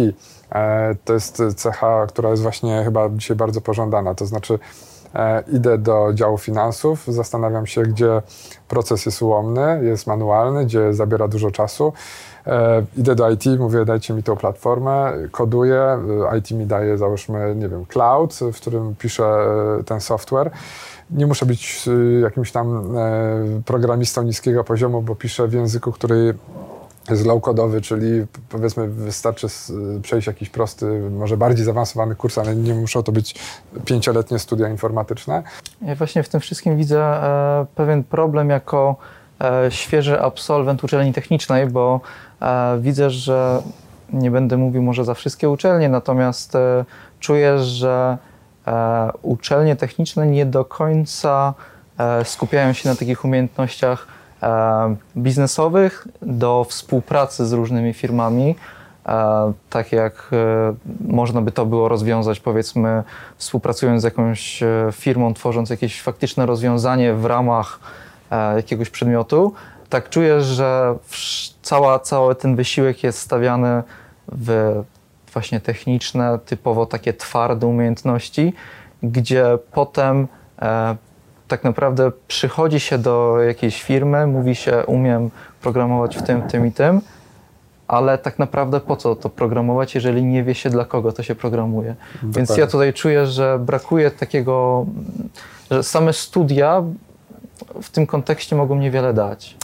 [1.05, 4.15] To jest cecha, która jest właśnie chyba dzisiaj bardzo pożądana.
[4.15, 4.59] To znaczy,
[5.15, 8.23] E, idę do działu finansów, zastanawiam się, gdzie
[8.69, 11.93] proces jest ułomny, jest manualny, gdzie zabiera dużo czasu.
[12.47, 15.99] E, idę do IT, mówię, dajcie mi tą platformę, koduję,
[16.33, 19.47] e, IT mi daje, załóżmy, nie wiem, cloud, w którym piszę
[19.87, 20.51] ten software.
[21.11, 21.89] Nie muszę być
[22.23, 22.95] jakimś tam
[23.67, 26.35] programistą niskiego poziomu, bo piszę w języku, który
[27.11, 29.47] jest low-codowy, czyli powiedzmy wystarczy
[30.03, 33.35] przejść jakiś prosty, może bardziej zaawansowany kurs, ale nie muszą to być
[33.85, 35.43] pięcioletnie studia informatyczne.
[35.83, 38.97] Ja właśnie w tym wszystkim widzę e, pewien problem jako
[39.41, 42.01] e, świeży absolwent uczelni technicznej, bo
[42.43, 43.63] e, widzę, że
[44.13, 46.53] nie będę mówił może za wszystkie uczelnie, natomiast
[47.21, 48.19] czuję, że
[49.23, 51.55] uczelnie techniczne nie do końca
[52.25, 54.07] skupiają się na takich umiejętnościach
[55.17, 58.55] biznesowych do współpracy z różnymi firmami.
[59.07, 60.75] E, tak jak e,
[61.13, 63.03] można by to było rozwiązać, powiedzmy,
[63.37, 67.81] współpracując z jakąś firmą, tworząc jakieś faktyczne rozwiązanie w ramach
[68.57, 69.55] jakiegoś przedmiotu,
[69.89, 70.95] tak czuję, że
[71.63, 73.83] cała, cały ten wysiłek jest stawiany
[74.29, 74.83] w
[75.33, 78.53] właśnie techniczne, typowo takie twarde umiejętności,
[79.03, 80.29] gdzie potem
[81.53, 85.31] tak naprawdę przychodzi się do jakiejś firmy, mówi się, umiem
[85.63, 87.01] programować w tym, tym i tym,
[87.89, 91.35] ale tak naprawdę po co to programować, jeżeli nie wie się dla kogo to się
[91.35, 91.95] programuje.
[92.15, 92.33] Dokładnie.
[92.37, 94.87] Więc ja tutaj czuję, że brakuje takiego,
[95.71, 96.83] że same studia
[97.83, 99.57] w tym kontekście mogą niewiele dać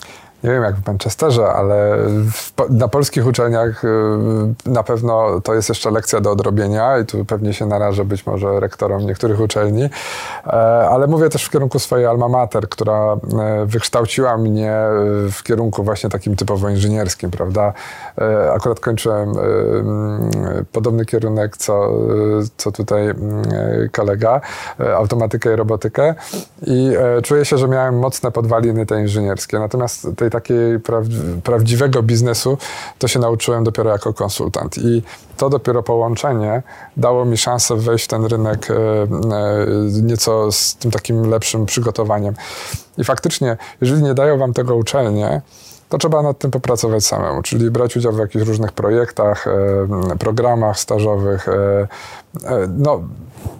[0.42, 1.96] nie wiem jak w Manchesterze, ale
[2.32, 3.88] w, na polskich uczelniach y,
[4.66, 8.60] na pewno to jest jeszcze lekcja do odrobienia i tu pewnie się narażę być może
[8.60, 9.82] rektorom niektórych uczelni,
[10.46, 10.50] e,
[10.90, 13.18] ale mówię też w kierunku swojej alma mater, która e,
[13.66, 14.72] wykształciła mnie
[15.32, 17.72] w kierunku właśnie takim typowo inżynierskim, prawda?
[18.18, 19.32] E, akurat kończyłem
[20.72, 21.90] podobny kierunek, co,
[22.56, 23.14] co tutaj
[23.92, 24.40] kolega,
[24.96, 26.14] automatykę i robotykę.
[26.66, 30.80] I czuję się, że miałem mocne podwaliny te inżynierskie, natomiast tej tej takiej
[31.44, 32.58] prawdziwego biznesu
[32.98, 34.78] to się nauczyłem dopiero jako konsultant.
[34.78, 35.02] I
[35.36, 36.62] to dopiero połączenie
[36.96, 39.06] dało mi szansę wejść w ten rynek e, e,
[40.02, 42.34] nieco z tym takim lepszym przygotowaniem.
[42.98, 45.42] I faktycznie, jeżeli nie dają wam tego uczelnie,
[45.88, 50.78] to trzeba nad tym popracować samemu, czyli brać udział w jakichś różnych projektach, e, programach
[50.78, 51.46] stażowych.
[52.68, 53.00] No,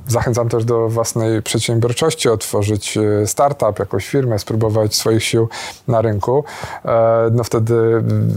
[0.09, 5.49] Zachęcam też do własnej przedsiębiorczości, otworzyć e, startup, jakąś firmę, spróbować swoich sił
[5.89, 6.45] na rynku.
[6.85, 7.75] E, no wtedy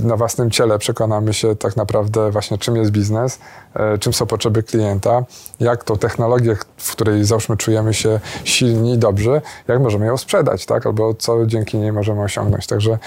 [0.03, 3.39] na własnym ciele przekonamy się tak naprawdę właśnie czym jest biznes,
[3.73, 5.23] e, czym są potrzeby klienta,
[5.59, 10.65] jak tą technologię, w której załóżmy czujemy się silni i dobrzy, jak możemy ją sprzedać,
[10.65, 10.85] tak?
[10.85, 12.67] Albo co dzięki niej możemy osiągnąć.
[12.67, 12.97] Także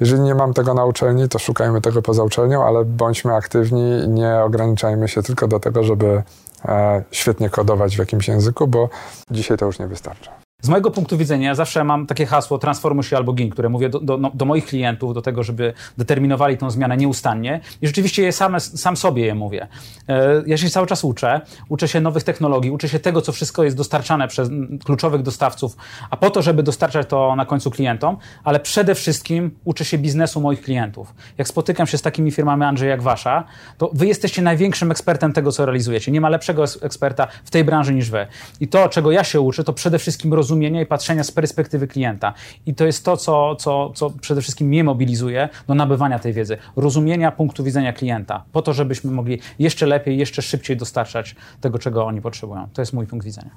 [0.00, 4.36] jeżeli nie mam tego na uczelni, to szukajmy tego poza uczelnią, ale bądźmy aktywni, nie
[4.36, 6.22] ograniczajmy się tylko do tego, żeby
[6.64, 8.88] E, świetnie kodować w jakimś języku, bo
[9.30, 10.45] dzisiaj to już nie wystarcza.
[10.66, 14.00] Z mojego punktu widzenia zawsze mam takie hasło transformuj się albo gin, które mówię do,
[14.00, 18.32] do, no, do, moich klientów, do tego, żeby determinowali tą zmianę nieustannie i rzeczywiście je
[18.32, 19.68] same, sam sobie je mówię.
[20.08, 23.64] E, ja się cały czas uczę, uczę się nowych technologii, uczę się tego, co wszystko
[23.64, 24.50] jest dostarczane przez
[24.84, 25.76] kluczowych dostawców,
[26.10, 30.40] a po to, żeby dostarczać to na końcu klientom, ale przede wszystkim uczę się biznesu
[30.40, 31.14] moich klientów.
[31.38, 33.44] Jak spotykam się z takimi firmami, Andrzej, jak wasza,
[33.78, 36.12] to wy jesteście największym ekspertem tego, co realizujecie.
[36.12, 38.26] Nie ma lepszego eksperta w tej branży niż wy.
[38.60, 41.86] I to, czego ja się uczę, to przede wszystkim rozumienie rozumienia i patrzenia z perspektywy
[41.86, 42.34] klienta.
[42.66, 46.58] I to jest to, co, co, co przede wszystkim mnie mobilizuje do nabywania tej wiedzy.
[46.76, 52.06] Rozumienia punktu widzenia klienta, po to, żebyśmy mogli jeszcze lepiej, jeszcze szybciej dostarczać tego, czego
[52.06, 52.68] oni potrzebują.
[52.72, 53.50] To jest mój punkt widzenia.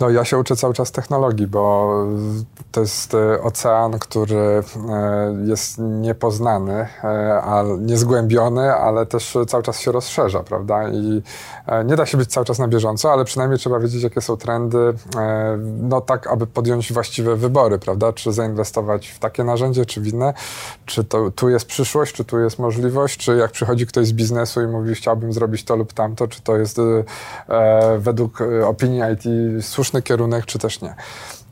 [0.00, 1.94] No, ja się uczę cały czas technologii, bo
[2.72, 4.62] to jest e, ocean, który e,
[5.44, 10.88] jest niepoznany, e, niezgłębiony, ale też cały czas się rozszerza, prawda?
[10.88, 11.22] I
[11.84, 14.94] nie da się być cały czas na bieżąco, ale przynajmniej trzeba wiedzieć, jakie są trendy,
[15.82, 18.12] no tak, aby podjąć właściwe wybory, prawda?
[18.12, 20.34] Czy zainwestować w takie narzędzie, czy w inne,
[20.86, 24.62] czy to, tu jest przyszłość, czy tu jest możliwość, czy jak przychodzi ktoś z biznesu
[24.62, 26.80] i mówi, chciałbym zrobić to lub tamto, czy to jest
[27.98, 29.24] według opinii IT
[29.84, 30.94] słuszny kierunek, czy też nie.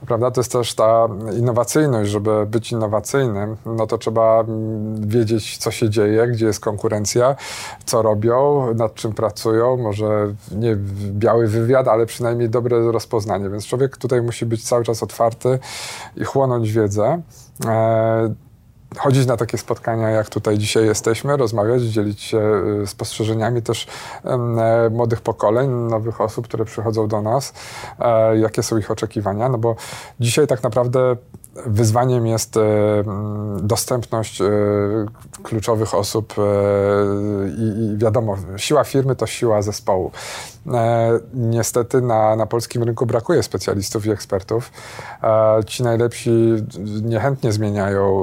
[0.07, 0.31] prawda?
[0.31, 5.91] To jest też ta innowacyjność, żeby być innowacyjnym, no to trzeba mm, wiedzieć, co się
[5.91, 7.37] dzieje, gdzie jest konkurencja,
[7.85, 10.77] co robią, nad czym pracują, może nie
[11.13, 15.59] biały wywiad, ale przynajmniej dobre rozpoznanie, więc człowiek tutaj musi być cały czas otwarty
[16.17, 17.23] i chłonąć wiedzę.
[18.99, 23.87] Chodzić na takie spotkania, jak tutaj dzisiaj jesteśmy, rozmawiać, dzielić się y, spostrzeżeniami też
[24.25, 27.53] e, młodych pokoleń, nowych osób, które przychodzą do nas,
[27.99, 29.77] e, jakie są ich oczekiwania, no bo
[30.21, 31.17] dzisiaj tak naprawdę
[31.67, 32.61] wyzwaniem jest e,
[33.63, 34.43] dostępność
[35.43, 36.35] kluczowych osób
[37.59, 40.11] i wiadomo, siła firmy to siła zespołu.
[41.35, 44.73] Niestety na, na polskim rynku brakuje specjalistów i ekspertów.
[45.67, 46.31] Ci najlepsi
[47.03, 48.23] niechętnie zmieniają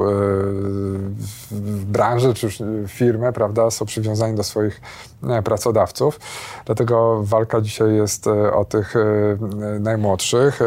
[1.86, 2.50] branżę czy
[2.88, 4.82] firmę, prawda, są przywiązani do swoich
[5.24, 6.20] e, pracodawców.
[6.66, 9.00] Dlatego walka dzisiaj jest e, o tych e,
[9.80, 10.60] najmłodszych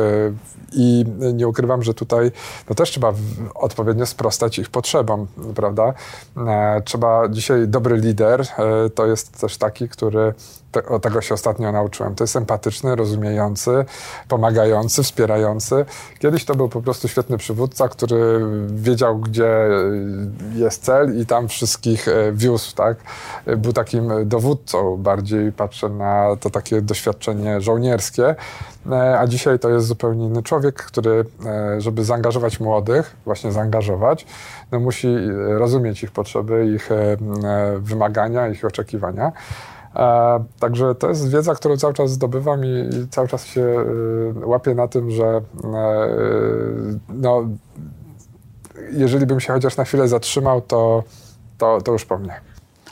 [0.74, 1.04] i
[1.34, 2.32] nie ukrywam, że tutaj
[2.68, 3.12] no też trzeba
[3.54, 5.94] odpowiednio sprostać ich potrzebom, prawda?
[6.84, 8.46] Trzeba dzisiaj dobry lider
[8.94, 10.34] to jest też taki, który
[10.72, 12.14] te, tego się ostatnio nauczyłem.
[12.14, 13.84] To jest empatyczny, rozumiejący,
[14.28, 15.84] pomagający, wspierający.
[16.18, 19.68] Kiedyś to był po prostu świetny przywódca, który wiedział, gdzie
[20.54, 22.96] jest cel i tam wszystkich e, wiózł, tak?
[23.56, 28.34] Był takim dowódcą, bardziej patrzę na to takie doświadczenie żołnierskie,
[28.90, 34.26] e, a dzisiaj to jest zupełnie inny człowiek, który, e, żeby zaangażować młodych, właśnie zaangażować,
[34.72, 35.16] no musi
[35.48, 36.88] rozumieć ich potrzeby, ich
[37.78, 39.32] wymagania, ich oczekiwania.
[39.96, 44.74] E, także to jest wiedza, którą cały czas zdobywam i, cały czas się y, łapię
[44.74, 45.40] na tym, że e,
[47.08, 47.42] no,
[48.92, 51.02] jeżeli bym się chociaż na chwilę zatrzymał, to,
[51.58, 52.40] to, to już po mnie.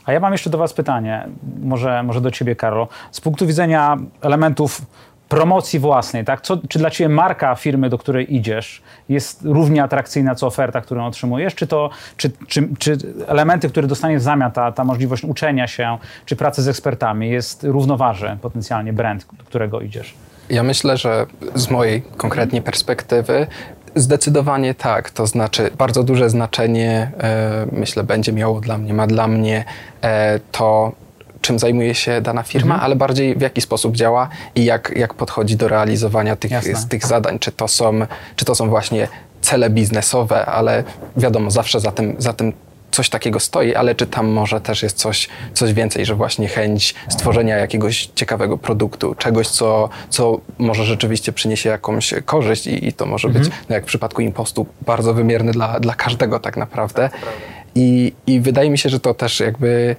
[0.05, 1.29] A ja mam jeszcze do Was pytanie,
[1.63, 2.89] może, może do Ciebie, Karlo.
[3.11, 4.83] Z punktu widzenia elementów
[5.31, 6.41] promocji własnej, tak?
[6.41, 11.07] Co, czy dla Ciebie marka firmy, do której idziesz, jest równie atrakcyjna, co oferta, którą
[11.07, 11.55] otrzymujesz?
[11.55, 15.99] Czy, to, czy, czy, czy elementy, które dostaniesz w zamian, ta, ta możliwość uczenia się,
[16.27, 20.15] czy pracy z ekspertami, jest równoważy potencjalnie brand, do którego idziesz?
[20.51, 23.47] Ja myślę, że z mojej konkretnie perspektywy
[23.95, 29.29] Zdecydowanie tak, to znaczy bardzo duże znaczenie, e, myślę, będzie miało dla mnie, ma dla
[29.29, 29.65] mnie
[30.03, 30.93] e, to,
[31.41, 32.85] czym zajmuje się dana firma, mhm.
[32.85, 36.53] ale bardziej w jaki sposób działa i jak, jak podchodzi do realizowania tych,
[36.89, 37.39] tych zadań.
[37.39, 38.01] Czy to, są,
[38.37, 39.09] czy to są właśnie
[39.41, 40.85] cele biznesowe, ale
[41.17, 42.53] wiadomo, zawsze za tym, za tym
[42.91, 46.95] coś takiego stoi, ale czy tam może też jest coś, coś więcej, że właśnie chęć
[47.09, 53.07] stworzenia jakiegoś ciekawego produktu, czegoś, co, co może rzeczywiście przyniesie jakąś korzyść i, i to
[53.07, 53.45] może mhm.
[53.45, 57.11] być, no jak w przypadku impostu, bardzo wymierny dla, dla każdego tak naprawdę.
[57.75, 59.97] I, I wydaje mi się, że to też jakby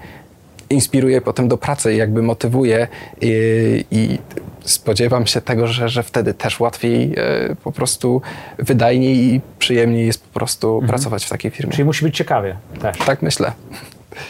[0.72, 2.88] inspiruje potem do pracy jakby motywuje
[3.22, 4.20] i, i
[4.62, 8.22] spodziewam się tego, że, że wtedy też łatwiej e, po prostu
[8.60, 10.90] wydajniej i przyjemniej jest po prostu mhm.
[10.90, 11.72] pracować w takiej firmie.
[11.72, 12.98] Czyli musi być ciekawie też.
[12.98, 13.52] Tak myślę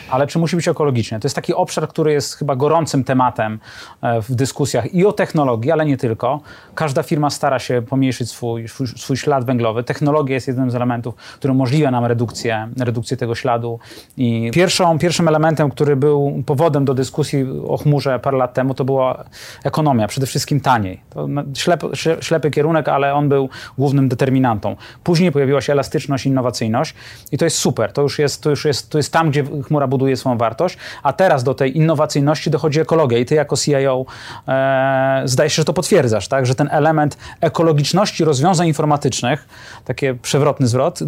[0.10, 1.20] ale czy musi być ekologiczne?
[1.20, 3.60] To jest taki obszar, który jest chyba gorącym tematem
[4.02, 6.40] e, w dyskusjach i o technologii, ale nie tylko.
[6.76, 9.84] Każda firma stara się pomniejszyć swój, swój, swój ślad węglowy.
[9.84, 13.80] Technologia jest jednym z elementów, który umożliwia nam redukcję, redukcję tego śladu.
[14.18, 18.86] I pierwszą, pierwszym elementem, który był powodem do dyskusji o chmurze parę lat temu, to
[18.86, 19.24] była
[19.64, 21.02] ekonomia, przede wszystkim taniej.
[21.10, 21.88] To ślepy,
[22.22, 24.76] ślepy kierunek, ale on był głównym determinantą.
[25.04, 26.96] Później pojawiła się elastyczność, innowacyjność
[27.32, 27.94] i to jest super.
[27.94, 31.14] To już jest, to już jest, to jest tam, gdzie chmura buduje swoją wartość, a
[31.14, 34.06] teraz do tej innowacyjności dochodzi ekologia i ty jako CIO
[34.48, 36.46] e, zdaje się, że to potwierdzasz, tak?
[36.46, 39.48] że ten element ekologiczności rozwiązań informatycznych,
[39.86, 41.00] taki przewrotny zwrot,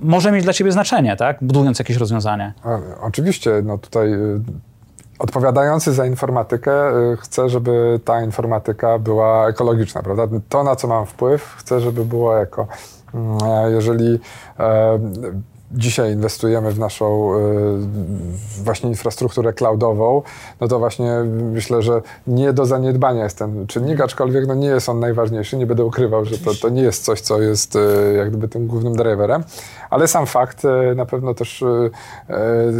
[0.00, 1.38] może mieć dla ciebie znaczenie, tak?
[1.40, 2.52] budując jakieś rozwiązanie.
[3.00, 4.40] Oczywiście, no tutaj y,
[5.18, 6.72] odpowiadający za informatykę
[7.12, 10.22] y, chcę, żeby ta informatyka była ekologiczna, prawda?
[10.48, 12.66] To, na co mam wpływ, chcę, żeby było eko.
[13.14, 13.38] Mm,
[13.74, 14.18] jeżeli
[14.58, 14.98] e,
[15.70, 17.38] dzisiaj inwestujemy w naszą e,
[18.64, 20.22] właśnie infrastrukturę cloudową,
[20.60, 21.12] no to właśnie
[21.52, 25.56] myślę, że nie do zaniedbania jest ten czynnik, aczkolwiek no nie jest on najważniejszy.
[25.56, 28.66] Nie będę ukrywał, że to, to nie jest coś, co jest e, jak gdyby tym
[28.66, 29.44] głównym driverem,
[29.90, 31.64] ale sam fakt e, na pewno też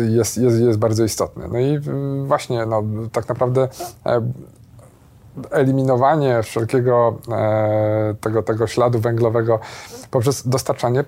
[0.09, 1.49] jest, jest, jest bardzo istotny.
[1.53, 1.79] No i
[2.27, 3.69] właśnie no, tak naprawdę
[5.51, 7.19] eliminowanie wszelkiego
[8.21, 9.59] tego, tego śladu węglowego
[10.11, 11.05] poprzez dostarczanie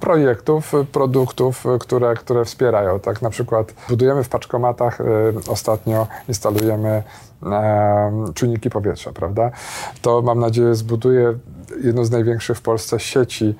[0.00, 3.00] projektów, produktów, które, które wspierają.
[3.00, 5.04] Tak na przykład budujemy w paczkomatach, y,
[5.48, 7.02] ostatnio instalujemy
[8.34, 9.50] czujniki powietrza, prawda?
[10.02, 11.34] To mam nadzieję zbuduje
[11.84, 13.54] jedną z największych w Polsce sieci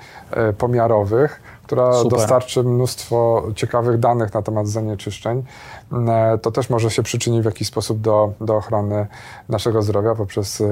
[0.50, 2.18] y, pomiarowych, która Super.
[2.18, 5.42] dostarczy mnóstwo ciekawych danych na temat zanieczyszczeń.
[5.92, 9.06] E, To też może się przyczynić w jakiś sposób do, do ochrony
[9.48, 10.64] naszego zdrowia poprzez e,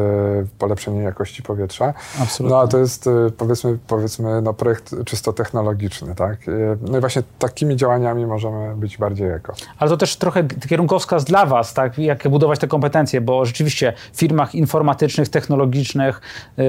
[0.58, 1.94] polepszenie jakości powietrza.
[2.22, 2.56] Absolutnie.
[2.56, 6.14] No a to jest e, powiedzmy, powiedzmy no, projekt czysto technologiczny.
[6.14, 6.38] Tak?
[6.80, 9.52] No i właśnie takimi działaniami możemy być bardziej eko.
[9.78, 11.98] Ale to też trochę kierunkowskaz dla Was, tak?
[11.98, 16.20] jak budować te kompetencje, bo rzeczywiście w firmach informatycznych, technologicznych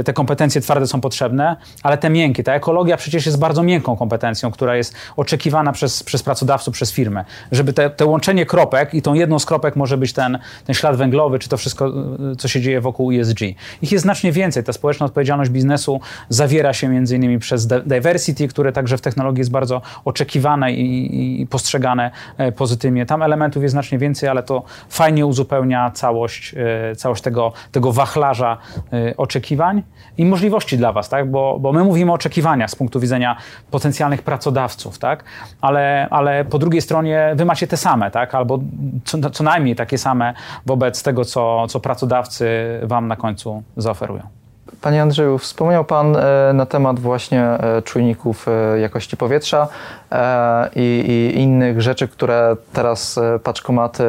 [0.06, 4.52] te kompetencje twarde są potrzebne, ale te miękkie, ta ekologia przecież jest bardzo miękką kompetencją,
[4.52, 7.26] która jest oczekiwana przez, przez pracodawców, przez firmę.
[7.52, 10.96] Żeby te, te łączenie kropek i tą jedną z kropek może być ten, ten ślad
[10.96, 11.88] węglowy, czy to wszystko,
[12.32, 13.40] y, co się dzieje wokół ESG.
[13.82, 14.64] Ich jest znacznie więcej.
[14.64, 19.40] Ta społeczna odpowiedzialność biznesu zawiera się między innymi przez di- diversity, które także w technologii
[19.40, 23.06] jest bardzo oczekiwane i, i postrzegane e, pozytywnie.
[23.06, 26.56] Tam elementów jest znacznie więcej, ale to fajnie uzupełnia całość,
[26.92, 28.58] e, całość tego, tego wachlarza
[28.94, 29.84] e, oczekiwań
[30.18, 31.32] i możliwości dla Was, tak?
[31.32, 33.38] bo, bo my mówimy o oczekiwaniach z punktu widzenia
[33.72, 35.24] potencjalnych pracodawców, tak?
[35.62, 38.25] ale, ale po drugiej stronie Wy macie te same, tak?
[38.34, 38.60] Albo
[39.06, 40.34] co, co najmniej takie same
[40.66, 42.48] wobec tego, co, co pracodawcy
[42.84, 44.24] Wam na końcu zaoferują.
[44.82, 49.68] Panie Andrzeju, wspomniał Pan e, na temat właśnie e, czujników e, jakości powietrza
[50.76, 51.04] i,
[51.36, 54.04] i innych rzeczy, które teraz paczkomaty,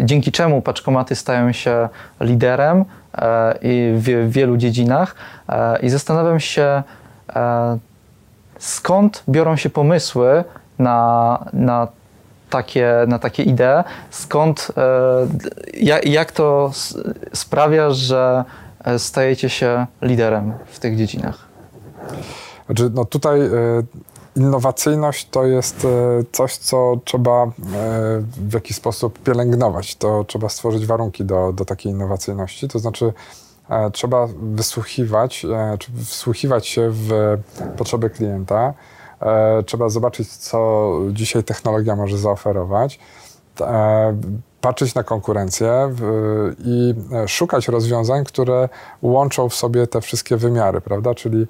[0.00, 1.88] dzięki czemu paczkomaty stają się
[2.20, 2.84] liderem
[3.62, 5.14] i w, wielu dziedzinach.
[5.82, 6.82] I zastanawiam się,
[8.58, 10.44] skąd biorą się pomysły
[10.78, 11.88] na, na
[12.52, 16.70] takie, na takie idee, skąd, e, jak, to
[17.32, 18.44] sprawia, że
[18.84, 21.48] e, stajecie się liderem w tych dziedzinach?
[22.66, 23.48] Znaczy, no tutaj e,
[24.36, 25.86] innowacyjność to jest
[26.32, 27.46] coś, co trzeba
[28.36, 29.96] w jakiś sposób pielęgnować.
[29.96, 32.68] To trzeba stworzyć warunki do, do takiej innowacyjności.
[32.68, 33.12] To znaczy,
[33.92, 35.46] trzeba wysłuchiwać,
[35.78, 37.38] czy wsłuchiwać się w
[37.76, 38.74] potrzeby klienta.
[39.22, 42.98] E, Trzeba zobaczyć, co dzisiaj technologia może zaoferować.
[43.60, 44.16] E,
[44.60, 45.94] Patrzeć na konkurencję
[46.64, 46.94] i
[47.26, 48.68] szukać rozwiązań, które
[49.02, 51.14] łączą w sobie te wszystkie wymiary, prawda?
[51.14, 51.46] Czyli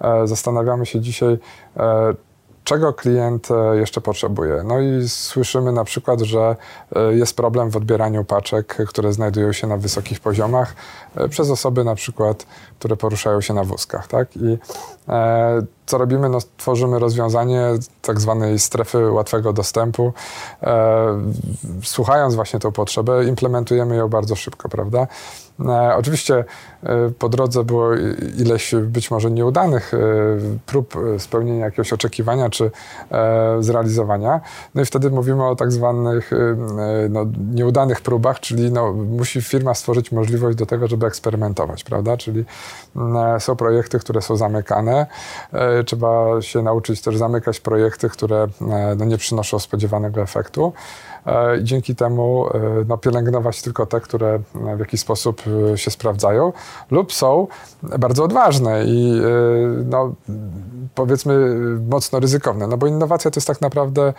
[0.00, 1.38] e, zastanawiamy się dzisiaj,
[2.64, 4.62] czego klient jeszcze potrzebuje.
[4.64, 6.56] No i słyszymy na przykład, że
[7.10, 10.74] jest problem w odbieraniu paczek, które znajdują się na wysokich poziomach
[11.30, 12.46] przez osoby na przykład,
[12.78, 14.28] które poruszają się na wózkach, tak?
[14.36, 14.58] I
[15.86, 16.28] co robimy?
[16.28, 17.62] No, tworzymy rozwiązanie
[18.02, 20.12] tak zwanej strefy łatwego dostępu.
[20.62, 21.18] E,
[21.82, 25.06] słuchając właśnie tą potrzebę, implementujemy ją bardzo szybko, prawda?
[25.64, 26.44] E, oczywiście
[26.82, 27.94] e, po drodze było
[28.38, 29.92] ileś być może nieudanych
[30.66, 32.70] prób spełnienia jakiegoś oczekiwania czy
[33.60, 34.40] zrealizowania.
[34.74, 36.30] No i wtedy mówimy o tak zwanych
[37.10, 42.16] no, nieudanych próbach, czyli no, musi firma stworzyć możliwość do tego, żeby eksperymentować, prawda?
[42.16, 42.44] Czyli
[42.96, 45.06] mm, są projekty, które są zamykane.
[45.84, 50.72] Trzeba się nauczyć też zamykać projekty, które e, no, nie przynoszą spodziewanego efektu.
[51.26, 54.38] E, I dzięki temu e, no, pielęgnować tylko te, które
[54.76, 55.42] w jakiś sposób
[55.76, 56.52] się sprawdzają,
[56.90, 57.46] lub są
[57.82, 59.20] bardzo odważne i
[59.84, 60.14] no,
[60.94, 61.54] powiedzmy
[61.88, 62.66] mocno ryzykowne.
[62.66, 64.12] No bo innowacja to jest tak naprawdę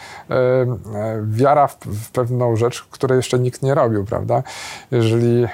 [1.23, 4.43] wiara w, w pewną rzecz, której jeszcze nikt nie robił, prawda?
[4.91, 5.45] Jeżeli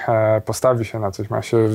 [0.44, 1.68] postawi się na coś, ma się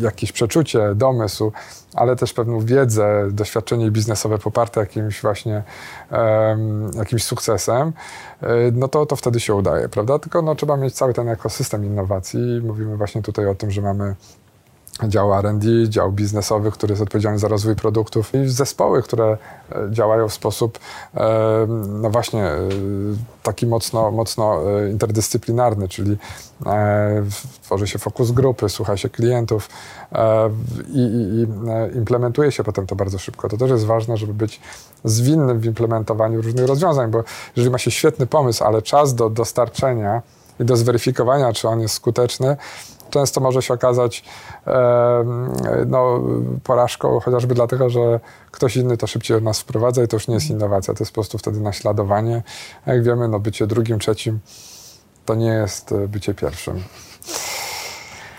[0.00, 1.52] jakieś przeczucie, domysł,
[1.94, 5.62] ale też pewną wiedzę, doświadczenie biznesowe poparte jakimś właśnie
[6.10, 7.92] em, jakimś sukcesem,
[8.42, 10.18] e, no to, to wtedy się udaje, prawda?
[10.18, 12.60] Tylko no, trzeba mieć cały ten ekosystem innowacji.
[12.64, 14.14] Mówimy właśnie tutaj o tym, że mamy
[15.02, 19.36] dział R&D, dział biznesowy, który jest odpowiedzialny za rozwój produktów i zespoły, które
[19.72, 20.78] e, działają w sposób
[21.14, 22.58] e, no właśnie e,
[23.42, 26.16] taki mocno, mocno interdyscyplinarny, czyli
[27.62, 29.68] tworzy się fokus grupy, słucha się klientów
[30.88, 31.46] i, i, i
[31.96, 33.48] implementuje się potem to bardzo szybko.
[33.48, 34.60] To też jest ważne, żeby być
[35.04, 37.24] zwinnym w implementowaniu różnych rozwiązań, bo
[37.56, 40.22] jeżeli ma się świetny pomysł, ale czas do dostarczenia
[40.60, 42.56] i do zweryfikowania, czy on jest skuteczny,
[43.10, 44.24] często może się okazać
[45.86, 46.20] no,
[46.64, 50.34] porażką, chociażby dlatego, że ktoś inny to szybciej od nas wprowadza i to już nie
[50.34, 52.42] jest innowacja, to jest po prostu wtedy naśladowanie.
[52.86, 54.40] Jak wiemy, no, bycie drugim, trzecim
[55.24, 56.82] to nie jest e, bycie pierwszym.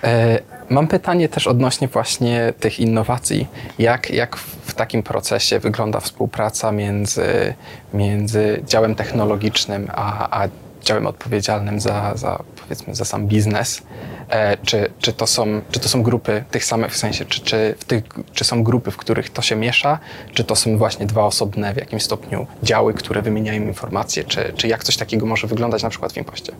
[0.03, 0.39] E,
[0.70, 3.47] Mam pytanie też odnośnie właśnie tych innowacji.
[3.80, 7.53] Jak, jak w takim procesie wygląda współpraca między,
[7.93, 10.47] między działem technologicznym a, a
[10.86, 13.82] działem odpowiedzialnym za, za, powiedzmy, za sam biznes?
[14.30, 17.76] E, Czy, czy, to są, czy to są grupy tych samych, w sensie, czy, czy,
[17.80, 20.00] w tych, czy są grupy, w których to się miesza,
[20.34, 24.68] czy to są właśnie dwa osobne w jakimś stopniu działy, które wymieniają informacje, czy, czy
[24.68, 26.54] jak coś takiego może wyglądać na przykład w Impoście?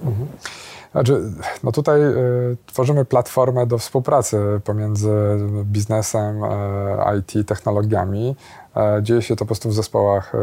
[0.96, 1.22] Znaczy,
[1.64, 5.12] no tutaj y, tworzymy platformę do współpracy pomiędzy
[5.64, 8.36] biznesem, e, IT, technologiami.
[8.76, 10.34] E, dzieje się to po prostu w zespołach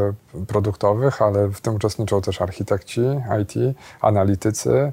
[0.47, 3.01] produktowych, ale w tym uczestniczą też architekci
[3.43, 4.93] IT, analitycy,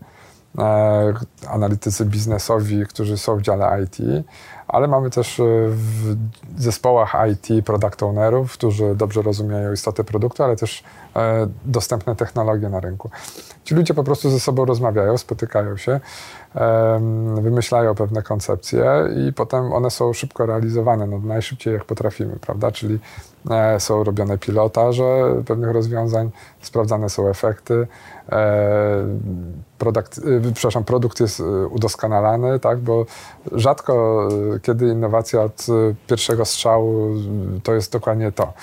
[1.47, 4.26] analitycy biznesowi, którzy są w dziale IT,
[4.70, 6.15] ale mamy też w
[6.57, 10.84] zespołach IT product ownerów, którzy dobrze rozumieją istotę produktu, ale też
[11.65, 13.09] dostępne technologie na rynku.
[13.63, 15.99] Ci ludzie po prostu ze sobą rozmawiają, spotykają się,
[17.41, 18.86] wymyślają pewne koncepcje
[19.28, 22.72] i potem one są szybko realizowane, no najszybciej jak potrafimy, prawda?
[22.72, 22.99] Czyli e,
[23.80, 26.30] są robione pilotaże pewnych rozwiązań,
[26.62, 27.88] sprawdzane są efekty,
[28.32, 29.06] e,
[29.78, 32.80] produkt, e, przepraszam, produkt jest udoskonalany, tak?
[32.80, 33.06] Bo
[33.52, 34.28] rzadko
[34.62, 35.66] kiedy innowacja od
[36.08, 37.16] pierwszego strzału
[37.64, 38.54] to jest dokładnie to.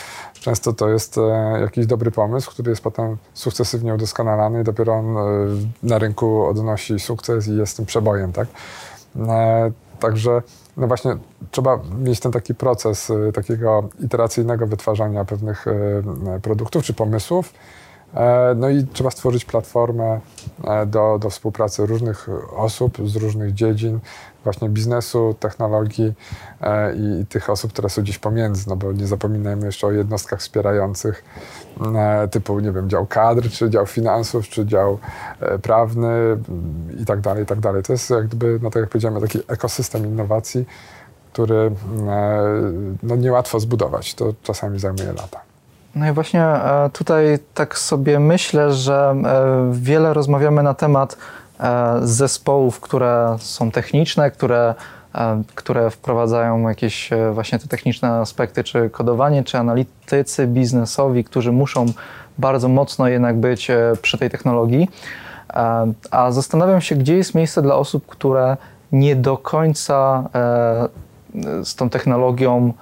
[0.41, 1.17] Często to jest
[1.61, 5.17] jakiś dobry pomysł, który jest potem sukcesywnie udoskonalany i dopiero on
[5.83, 8.49] na rynku odnosi sukces i jest tym przebojem, tak?
[9.29, 9.71] E,
[10.01, 10.43] także
[10.77, 11.17] no właśnie
[11.51, 17.53] trzeba mieć ten taki proces e, takiego iteracyjnego wytwarzania pewnych e, produktów czy pomysłów,
[18.57, 20.21] no i trzeba stworzyć platformę
[20.87, 24.01] do, do współpracy różnych osób z różnych dziedzin,
[24.47, 26.15] właśnie biznesu, technologii
[26.61, 30.41] e, i tych osób, które są gdzieś pomiędzy, no bo nie zapominajmy jeszcze o jednostkach
[30.41, 31.25] wspierających
[31.97, 34.99] e, typu, nie wiem, dział kadr, czy dział finansów, czy dział
[35.41, 36.09] e, prawny
[37.03, 37.83] i tak dalej, i tak dalej.
[37.83, 40.67] To jest jak gdyby, no tak jak powiedziałem, taki ekosystem innowacji,
[41.33, 41.71] który
[43.03, 44.15] no, niełatwo zbudować.
[44.15, 45.41] To czasami zajmuje lata.
[45.95, 46.47] No i właśnie
[46.93, 49.17] tutaj tak sobie myślę, że
[49.73, 51.17] wiele rozmawiamy na temat
[51.61, 54.75] E, zespołów, które są techniczne, które,
[55.15, 61.53] e, które wprowadzają jakieś e, właśnie te techniczne aspekty, czy kodowanie, czy analitycy biznesowi, którzy
[61.53, 61.87] muszą
[62.39, 63.69] bardzo mocno jednak być
[64.03, 64.89] przy tej technologii.
[66.11, 68.57] A zastanawiam się, gdzie jest miejsce dla osób, które
[68.93, 70.29] nie do końca
[71.65, 72.73] z tą technologią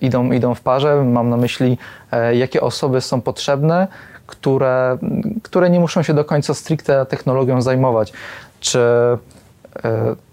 [0.00, 1.04] idą, idą w parze.
[1.04, 1.78] Mam na myśli,
[2.32, 3.88] jakie osoby są potrzebne,
[4.28, 4.98] które,
[5.42, 8.12] które nie muszą się do końca stricte technologią zajmować.
[8.60, 9.18] Czy e,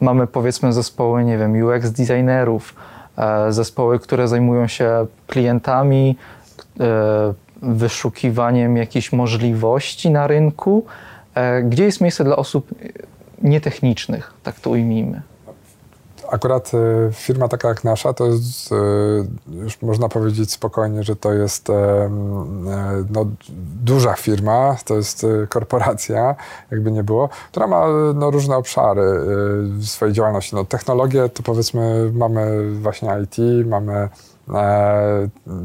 [0.01, 2.75] mamy powiedzmy zespoły, nie wiem, UX designerów,
[3.17, 6.15] e, zespoły, które zajmują się klientami,
[6.79, 10.85] e, wyszukiwaniem jakichś możliwości na rynku.
[11.63, 12.67] Gdzie jest miejsce dla osób
[13.41, 15.21] nietechnicznych, tak to ujmijmy?
[16.31, 16.77] Akurat e,
[17.11, 18.75] firma taka jak nasza, to jest, e,
[19.51, 22.09] już można powiedzieć spokojnie, że to jest e,
[23.09, 23.25] no,
[23.83, 26.35] duża firma, to jest korporacja,
[26.71, 29.01] jakby nie było, która ma no, różne obszary
[29.81, 30.55] swojej działalności.
[30.55, 34.09] No, technologie to powiedzmy mamy właśnie IT, mamy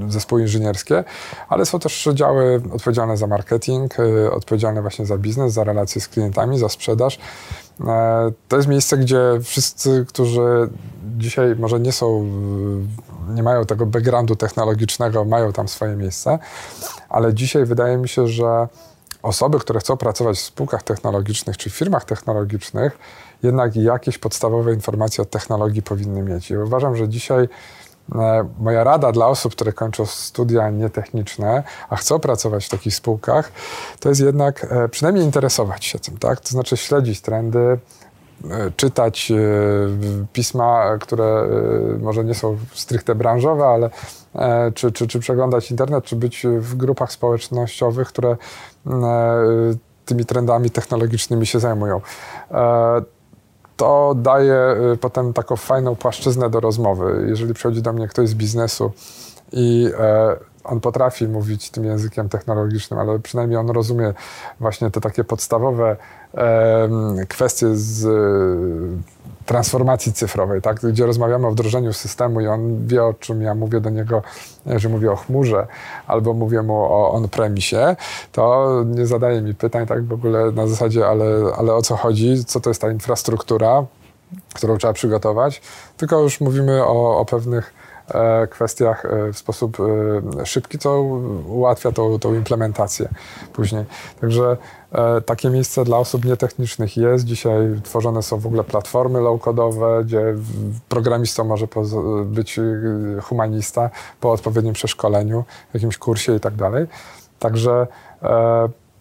[0.09, 1.05] zespoły inżynierskie,
[1.49, 3.97] ale są też działy odpowiedzialne za marketing,
[4.33, 7.19] odpowiedzialne właśnie za biznes, za relacje z klientami, za sprzedaż.
[7.87, 10.71] E, to jest miejsce, gdzie wszyscy, którzy
[11.19, 12.25] dzisiaj może nie są,
[13.29, 16.39] nie mają tego backgroundu technologicznego, mają tam swoje miejsce,
[17.09, 18.69] ale dzisiaj wydaje mi się, że
[19.23, 22.99] osoby, które chcą pracować w spółkach technologicznych czy firmach technologicznych,
[23.43, 26.51] jednak jakieś podstawowe informacje o technologii powinny mieć.
[26.51, 27.80] I uważam, że dzisiaj E,
[28.59, 33.53] moja rada dla osób, które kończą studia nietechniczne, a chcą pracować w takich spółkach,
[34.01, 36.41] to jest jednak e, przynajmniej interesować się tym, tak?
[36.41, 37.79] To znaczy śledzić trendy, e,
[38.77, 39.33] czytać
[40.33, 41.49] pisma, które
[42.01, 43.91] może nie są stricte branżowe, ale
[44.75, 48.37] czy, czy, czy przeglądać internet, czy być w grupach społecznościowych, które
[50.05, 52.01] tymi trendami technologicznymi się zajmują
[53.81, 57.27] to daje y, potem taką fajną płaszczyznę do rozmowy.
[57.29, 58.93] Jeżeli przychodzi do mnie ktoś z biznesu
[59.53, 64.15] i e, on potrafi mówić tym językiem technologicznym, ale przynajmniej on rozumie
[64.61, 65.97] właśnie te takie podstawowe
[67.29, 68.07] kwestie z
[69.47, 70.81] transformacji cyfrowej, tak?
[70.81, 74.23] gdzie rozmawiamy o wdrożeniu systemu i on wie, o czym ja mówię do niego,
[74.67, 75.67] że mówię o chmurze
[76.07, 77.97] albo mówię mu o on-premisie,
[78.33, 81.25] to nie zadaje mi pytań tak w ogóle na zasadzie, ale,
[81.59, 83.85] ale o co chodzi, co to jest ta infrastruktura,
[84.55, 85.63] którą trzeba przygotować,
[85.97, 87.73] tylko już mówimy o, o pewnych
[88.15, 89.79] E, kwestiach e, w sposób
[90.41, 91.01] e, szybki, co
[91.49, 93.09] ułatwia tą, tą implementację
[93.53, 93.85] później.
[94.21, 94.57] Także
[95.27, 97.25] takie miejsce dla osób nietechnicznych jest.
[97.25, 100.35] Dzisiaj tworzone są w ogóle platformy low-codowe, gdzie
[100.89, 101.67] programistą może
[102.25, 102.61] być
[103.23, 106.87] humanista po odpowiednim przeszkoleniu, jakimś kursie i tak dalej.
[107.39, 107.87] Także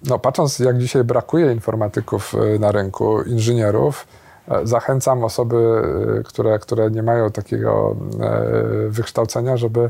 [0.03, 4.05] no, patrząc, jak dzisiaj brakuje informatyków na rynku, inżynierów,
[4.49, 5.81] E, zachęcam osoby,
[6.19, 9.89] e, które, które nie mają takiego e, wykształcenia, żeby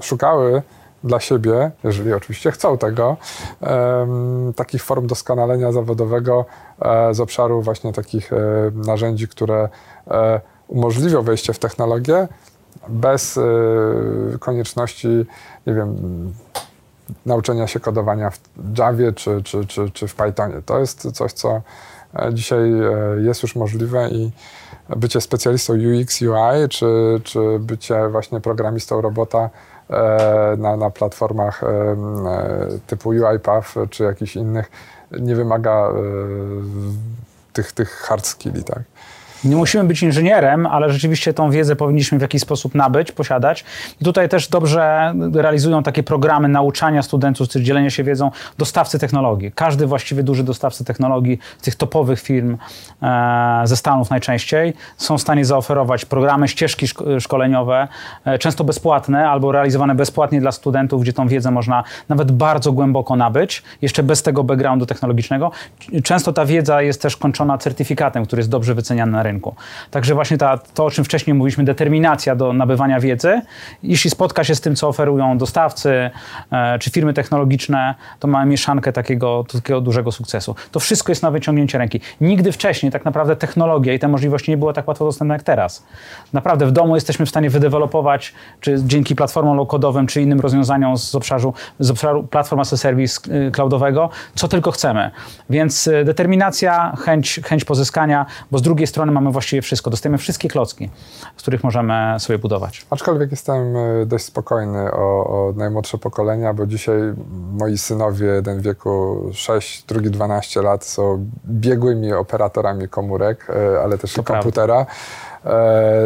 [0.00, 0.62] szukały
[1.04, 3.16] dla siebie, jeżeli oczywiście chcą tego,
[4.56, 6.44] takich form doskonalenia zawodowego
[7.12, 8.30] z obszaru właśnie takich
[8.74, 9.68] narzędzi, które
[10.68, 12.28] umożliwią wejście w technologię,
[12.88, 13.38] bez
[14.40, 15.08] konieczności,
[15.66, 15.96] nie wiem,
[17.26, 20.54] nauczenia się kodowania w Javie czy, czy, czy, czy w Pythonie.
[20.66, 21.62] To jest coś, co
[22.32, 22.72] dzisiaj
[23.22, 24.30] jest już możliwe i
[24.96, 29.50] bycie specjalistą UX, UI, czy, czy bycie właśnie programistą robota e,
[30.58, 34.70] na, na platformach e, e, typu UiPath czy jakichś innych
[35.20, 35.88] nie wymaga
[37.52, 38.82] tych, tych hard skilli, tak?
[39.44, 43.64] Nie musimy być inżynierem, ale rzeczywiście tą wiedzę powinniśmy w jakiś sposób nabyć, posiadać.
[44.00, 49.52] I tutaj też dobrze realizują takie programy nauczania studentów, czy dzielenia się wiedzą dostawcy technologii.
[49.54, 52.56] Każdy właściwie duży dostawcy technologii tych topowych firm
[53.02, 56.86] e, ze Stanów najczęściej są w stanie zaoferować programy, ścieżki
[57.20, 57.88] szkoleniowe,
[58.24, 63.16] e, często bezpłatne albo realizowane bezpłatnie dla studentów, gdzie tą wiedzę można nawet bardzo głęboko
[63.16, 65.50] nabyć, jeszcze bez tego backgroundu technologicznego.
[66.04, 69.54] Często ta wiedza jest też kończona certyfikatem, który jest dobrze wyceniany na rynku rynku.
[69.90, 73.40] Także właśnie ta, to, o czym wcześniej mówiliśmy, determinacja do nabywania wiedzy,
[73.82, 76.10] jeśli spotka się z tym, co oferują dostawcy
[76.52, 80.54] e, czy firmy technologiczne, to mamy mieszankę takiego, takiego dużego sukcesu.
[80.70, 82.00] To wszystko jest na wyciągnięcie ręki.
[82.20, 85.86] Nigdy wcześniej tak naprawdę technologia i te możliwości nie były tak łatwo dostępne jak teraz.
[86.32, 91.14] Naprawdę w domu jesteśmy w stanie wydevelopować, czy dzięki platformom low-codowym, czy innym rozwiązaniom z
[91.14, 95.10] obszaru, z obszaru platform as a service y, cloudowego, co tylko chcemy.
[95.50, 99.90] Więc y, determinacja, chęć, chęć pozyskania, bo z drugiej strony mamy mamy właściwie wszystko.
[99.90, 100.90] Dostajemy wszystkie klocki,
[101.36, 102.86] z których możemy sobie budować.
[102.90, 106.98] Aczkolwiek jestem e, dość spokojny o, o najmłodsze pokolenia, bo dzisiaj
[107.52, 114.12] moi synowie, jeden wieku 6, drugi 12 lat, są biegłymi operatorami komórek, e, ale też
[114.12, 114.86] to i komputera.
[115.44, 116.02] E,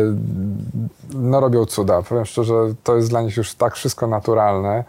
[1.14, 2.02] no robią cuda.
[2.02, 2.54] Powiem szczerze,
[2.84, 4.84] to jest dla nich już tak wszystko naturalne,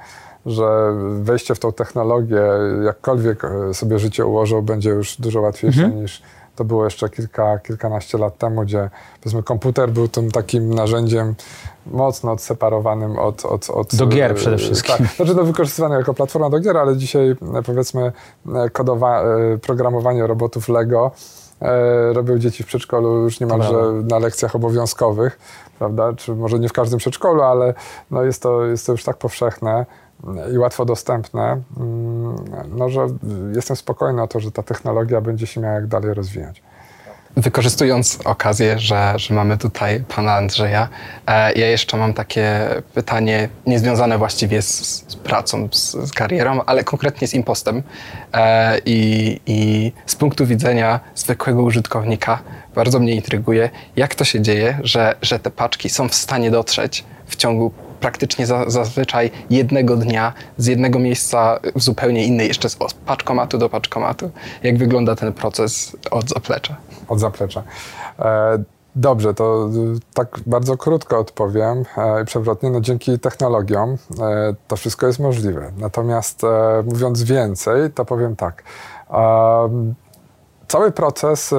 [0.45, 2.41] że wejście w tą technologię,
[2.85, 3.41] jakkolwiek
[3.73, 6.01] sobie życie ułożą, będzie już dużo łatwiejsze mhm.
[6.01, 6.21] niż
[6.59, 8.89] to było jeszcze kilka, kilkanaście lat temu, gdzie
[9.21, 11.35] powiedzmy komputer był tym takim narzędziem
[11.85, 13.45] mocno odseparowanym od...
[13.45, 14.95] od, od do gier przede e, wszystkim.
[14.97, 18.11] Tak, znaczy do wykorzystywania jako platforma do gier, ale dzisiaj e, powiedzmy
[18.55, 19.23] e, kodowa,
[19.61, 21.11] programowanie robotów Lego
[22.13, 23.77] robią dzieci w przedszkolu już niemalże
[24.09, 25.39] na lekcjach obowiązkowych,
[25.79, 26.13] prawda?
[26.13, 27.73] Czy może nie w każdym przedszkolu, ale
[28.11, 29.85] no jest, to, jest to już tak powszechne,
[30.53, 32.35] i łatwo dostępne, mm,
[32.77, 33.07] no, że
[33.55, 36.61] jestem spokojny o to, że ta technologia będzie się miała jak dalej rozwijać.
[37.37, 40.89] Wykorzystując okazję, że, że mamy tutaj pana Andrzeja,
[41.27, 46.83] e, ja jeszcze mam takie pytanie niezwiązane właściwie z, z pracą, z, z, karierą, ale
[46.83, 47.83] konkretnie z impostem.
[48.33, 52.39] E, i, I z punktu widzenia zwykłego użytkownika
[52.75, 57.05] bardzo mnie intryguje, jak to się dzieje, że, że te paczki są w stanie dotrzeć
[57.27, 62.77] w ciągu praktycznie za, zazwyczaj jednego dnia z jednego miejsca w zupełnie innej, jeszcze z
[63.05, 64.31] paczkomatu do paczkomatu.
[64.63, 66.75] Jak wygląda ten proces od zaplecza?
[67.07, 67.63] Od zaplecza.
[68.19, 68.63] E,
[68.95, 69.69] Dobrze, to
[70.13, 72.69] tak bardzo krótko odpowiem e, i przewrotnie.
[72.69, 75.71] No, dzięki technologiom e, to wszystko jest możliwe.
[75.77, 78.63] Natomiast e, mówiąc więcej, to powiem tak.
[80.69, 81.55] Cały proces y,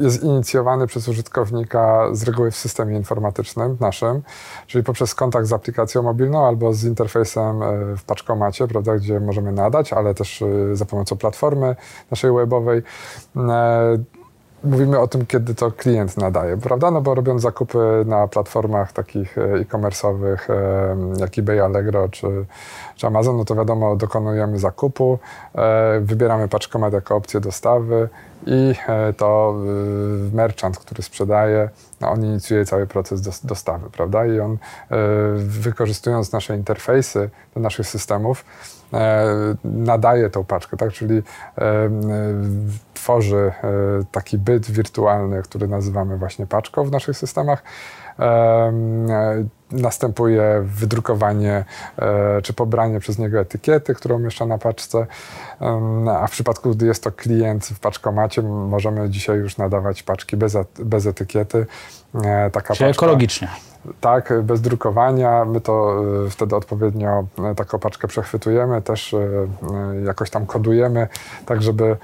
[0.00, 4.22] jest inicjowany przez użytkownika z reguły w systemie informatycznym naszym,
[4.66, 9.52] czyli poprzez kontakt z aplikacją mobilną albo z interfejsem y, w paczkomacie, prawda, gdzie możemy
[9.52, 11.76] nadać, ale też y, za pomocą platformy
[12.10, 12.82] naszej webowej
[14.64, 16.90] mówimy o tym, kiedy to klient nadaje, prawda?
[16.90, 20.38] No bo robiąc zakupy na platformach takich e-commerce'owych
[21.16, 22.26] jak eBay, Allegro czy,
[22.96, 25.18] czy Amazon, no to wiadomo, dokonujemy zakupu,
[25.54, 28.08] e, wybieramy paczkomat jako opcję dostawy
[28.46, 29.54] i e, to
[30.32, 31.68] e, merchant, który sprzedaje,
[32.00, 34.26] no on inicjuje cały proces dostawy, prawda?
[34.26, 34.58] I on
[35.36, 38.44] wykorzystując nasze interfejsy do naszych systemów,
[39.64, 40.92] nadaje tą paczkę, tak?
[40.92, 41.22] Czyli
[42.94, 43.52] tworzy
[44.12, 47.62] taki byt wirtualny, który nazywamy właśnie paczką w naszych systemach
[49.70, 51.64] następuje wydrukowanie
[51.98, 55.06] e, czy pobranie przez niego etykiety, którą umieszcza na paczce,
[56.20, 60.56] a w przypadku, gdy jest to klient w paczkomacie, możemy dzisiaj już nadawać paczki bez,
[60.78, 61.66] bez etykiety.
[62.14, 63.48] E, taka Czyli paczka, ekologicznie.
[64.00, 65.44] Tak, bez drukowania.
[65.44, 67.24] My to e, wtedy odpowiednio
[67.56, 69.14] taką paczkę przechwytujemy, też
[70.04, 71.08] jakoś tam kodujemy,
[71.46, 71.96] tak żeby,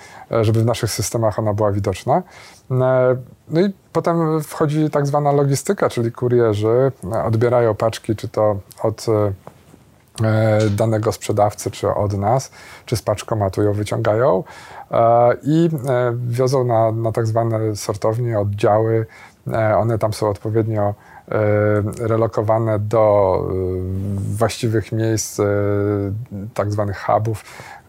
[0.42, 2.22] żeby w naszych systemach ona była widoczna.
[3.50, 6.92] No i potem wchodzi tak zwana logistyka, czyli kurierzy
[7.24, 12.50] odbierają paczki, czy to od e, danego sprzedawcy, czy od nas,
[12.86, 14.44] czy z paczkomatu ją wyciągają
[14.90, 19.06] e, i e, wiozą na, na tak zwane sortownie, oddziały.
[19.76, 20.94] One tam są odpowiednio
[22.00, 23.36] relokowane do
[24.36, 25.40] właściwych miejsc,
[26.54, 27.44] tak zwanych hubów,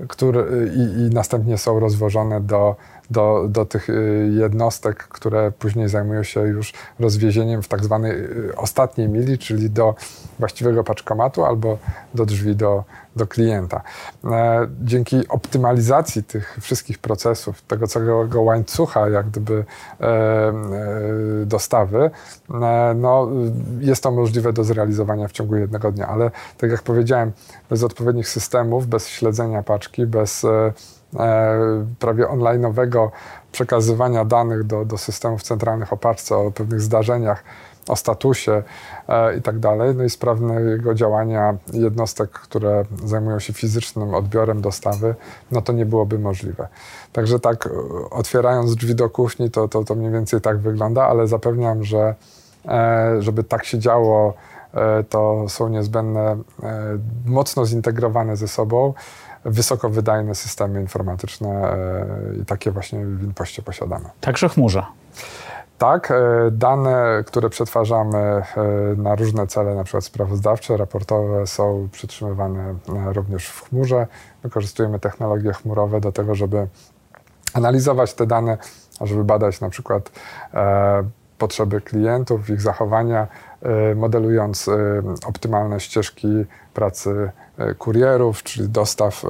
[0.07, 2.75] które, i, i następnie są rozwożone do
[3.11, 8.53] do, do tych y, jednostek, które później zajmują się już rozwiezieniem w tak zwanej y,
[8.57, 9.95] ostatniej mili, czyli do
[10.39, 11.77] właściwego paczkomatu albo
[12.13, 12.83] do drzwi do,
[13.15, 13.81] do klienta.
[14.25, 19.65] E, dzięki optymalizacji tych wszystkich procesów, tego całego łańcucha jak gdyby
[19.99, 20.53] e, e,
[21.45, 22.11] dostawy,
[22.95, 23.29] no,
[23.79, 27.31] jest to możliwe do zrealizowania w ciągu jednego dnia, ale tak jak powiedziałem,
[27.69, 30.45] bez odpowiednich systemów, bez śledzenia paczki, bez
[31.99, 33.09] prawie online'owego
[33.51, 37.43] przekazywania danych do, do systemów centralnych o paczce, o pewnych zdarzeniach,
[37.87, 38.63] o statusie
[39.07, 45.15] e, i tak dalej, no i sprawnego działania jednostek, które zajmują się fizycznym odbiorem dostawy,
[45.51, 46.67] no to nie byłoby możliwe.
[47.13, 47.69] Także tak,
[48.11, 52.15] otwierając drzwi do kuchni, to, to, to mniej więcej tak wygląda, ale zapewniam, że
[52.65, 54.33] e, żeby tak się działo,
[55.09, 56.37] to są niezbędne,
[57.25, 58.93] mocno zintegrowane ze sobą
[59.45, 62.05] wysoko wydajne systemy informatyczne e,
[62.41, 64.05] i takie właśnie w Inpoście posiadamy.
[64.21, 64.83] Także chmurze.
[65.77, 66.15] Tak, e,
[66.51, 68.43] dane, które przetwarzamy e,
[68.97, 74.07] na różne cele, na przykład sprawozdawcze, raportowe, są przetrzymywane również w chmurze.
[74.43, 76.67] Wykorzystujemy technologie chmurowe do tego, żeby
[77.53, 78.57] analizować te dane,
[79.01, 80.11] żeby badać na przykład
[81.41, 83.27] potrzeby klientów, ich zachowania,
[83.95, 84.69] modelując
[85.25, 89.23] optymalne ścieżki pracy E, kurierów, czyli dostaw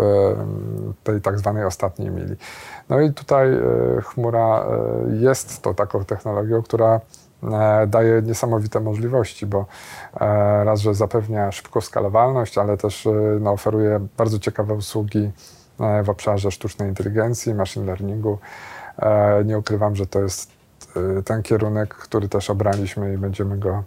[1.04, 2.36] tej tak zwanej ostatniej mili.
[2.90, 3.48] No i tutaj
[4.04, 4.66] chmura
[5.20, 7.00] jest to taką technologią, która
[7.88, 9.66] daje niesamowite możliwości, bo
[10.64, 13.08] raz, że zapewnia szybką skalowalność, ale też
[13.40, 15.32] no, oferuje bardzo ciekawe usługi
[16.04, 18.38] w obszarze sztucznej inteligencji, machine learningu.
[19.46, 20.61] Nie ukrywam, że to jest
[21.26, 23.84] ten kierunek, który też obraliśmy i będziemy go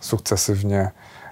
[0.00, 0.90] sukcesywnie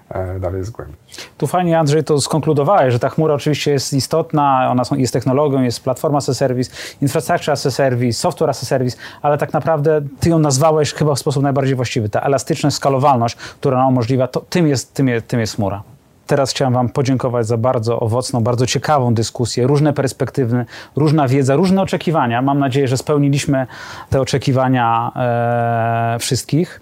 [0.09, 1.29] E, dalej zgłębić.
[1.37, 5.83] Tu fajnie, Andrzej, to skonkludowałeś, że ta chmura oczywiście jest istotna, ona jest technologią, jest
[5.83, 6.71] platforma as a service,
[7.01, 11.15] infrastructure as a service, software as a service, ale tak naprawdę ty ją nazwałeś chyba
[11.15, 12.09] w sposób najbardziej właściwy.
[12.09, 15.83] Ta elastyczność, skalowalność, która nam umożliwia, to tym jest, tym jest, tym jest chmura.
[16.27, 20.65] Teraz chciałem Wam podziękować za bardzo owocną, bardzo ciekawą dyskusję, różne perspektywy,
[20.95, 22.41] różna wiedza, różne oczekiwania.
[22.41, 23.67] Mam nadzieję, że spełniliśmy
[24.09, 26.81] te oczekiwania e, wszystkich.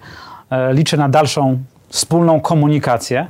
[0.50, 1.58] E, liczę na dalszą
[1.90, 3.28] wspólną komunikację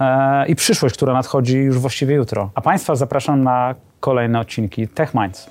[0.00, 2.50] e, i przyszłość, która nadchodzi już właściwie jutro.
[2.54, 5.50] A Państwa zapraszam na kolejne odcinki Tech Minds.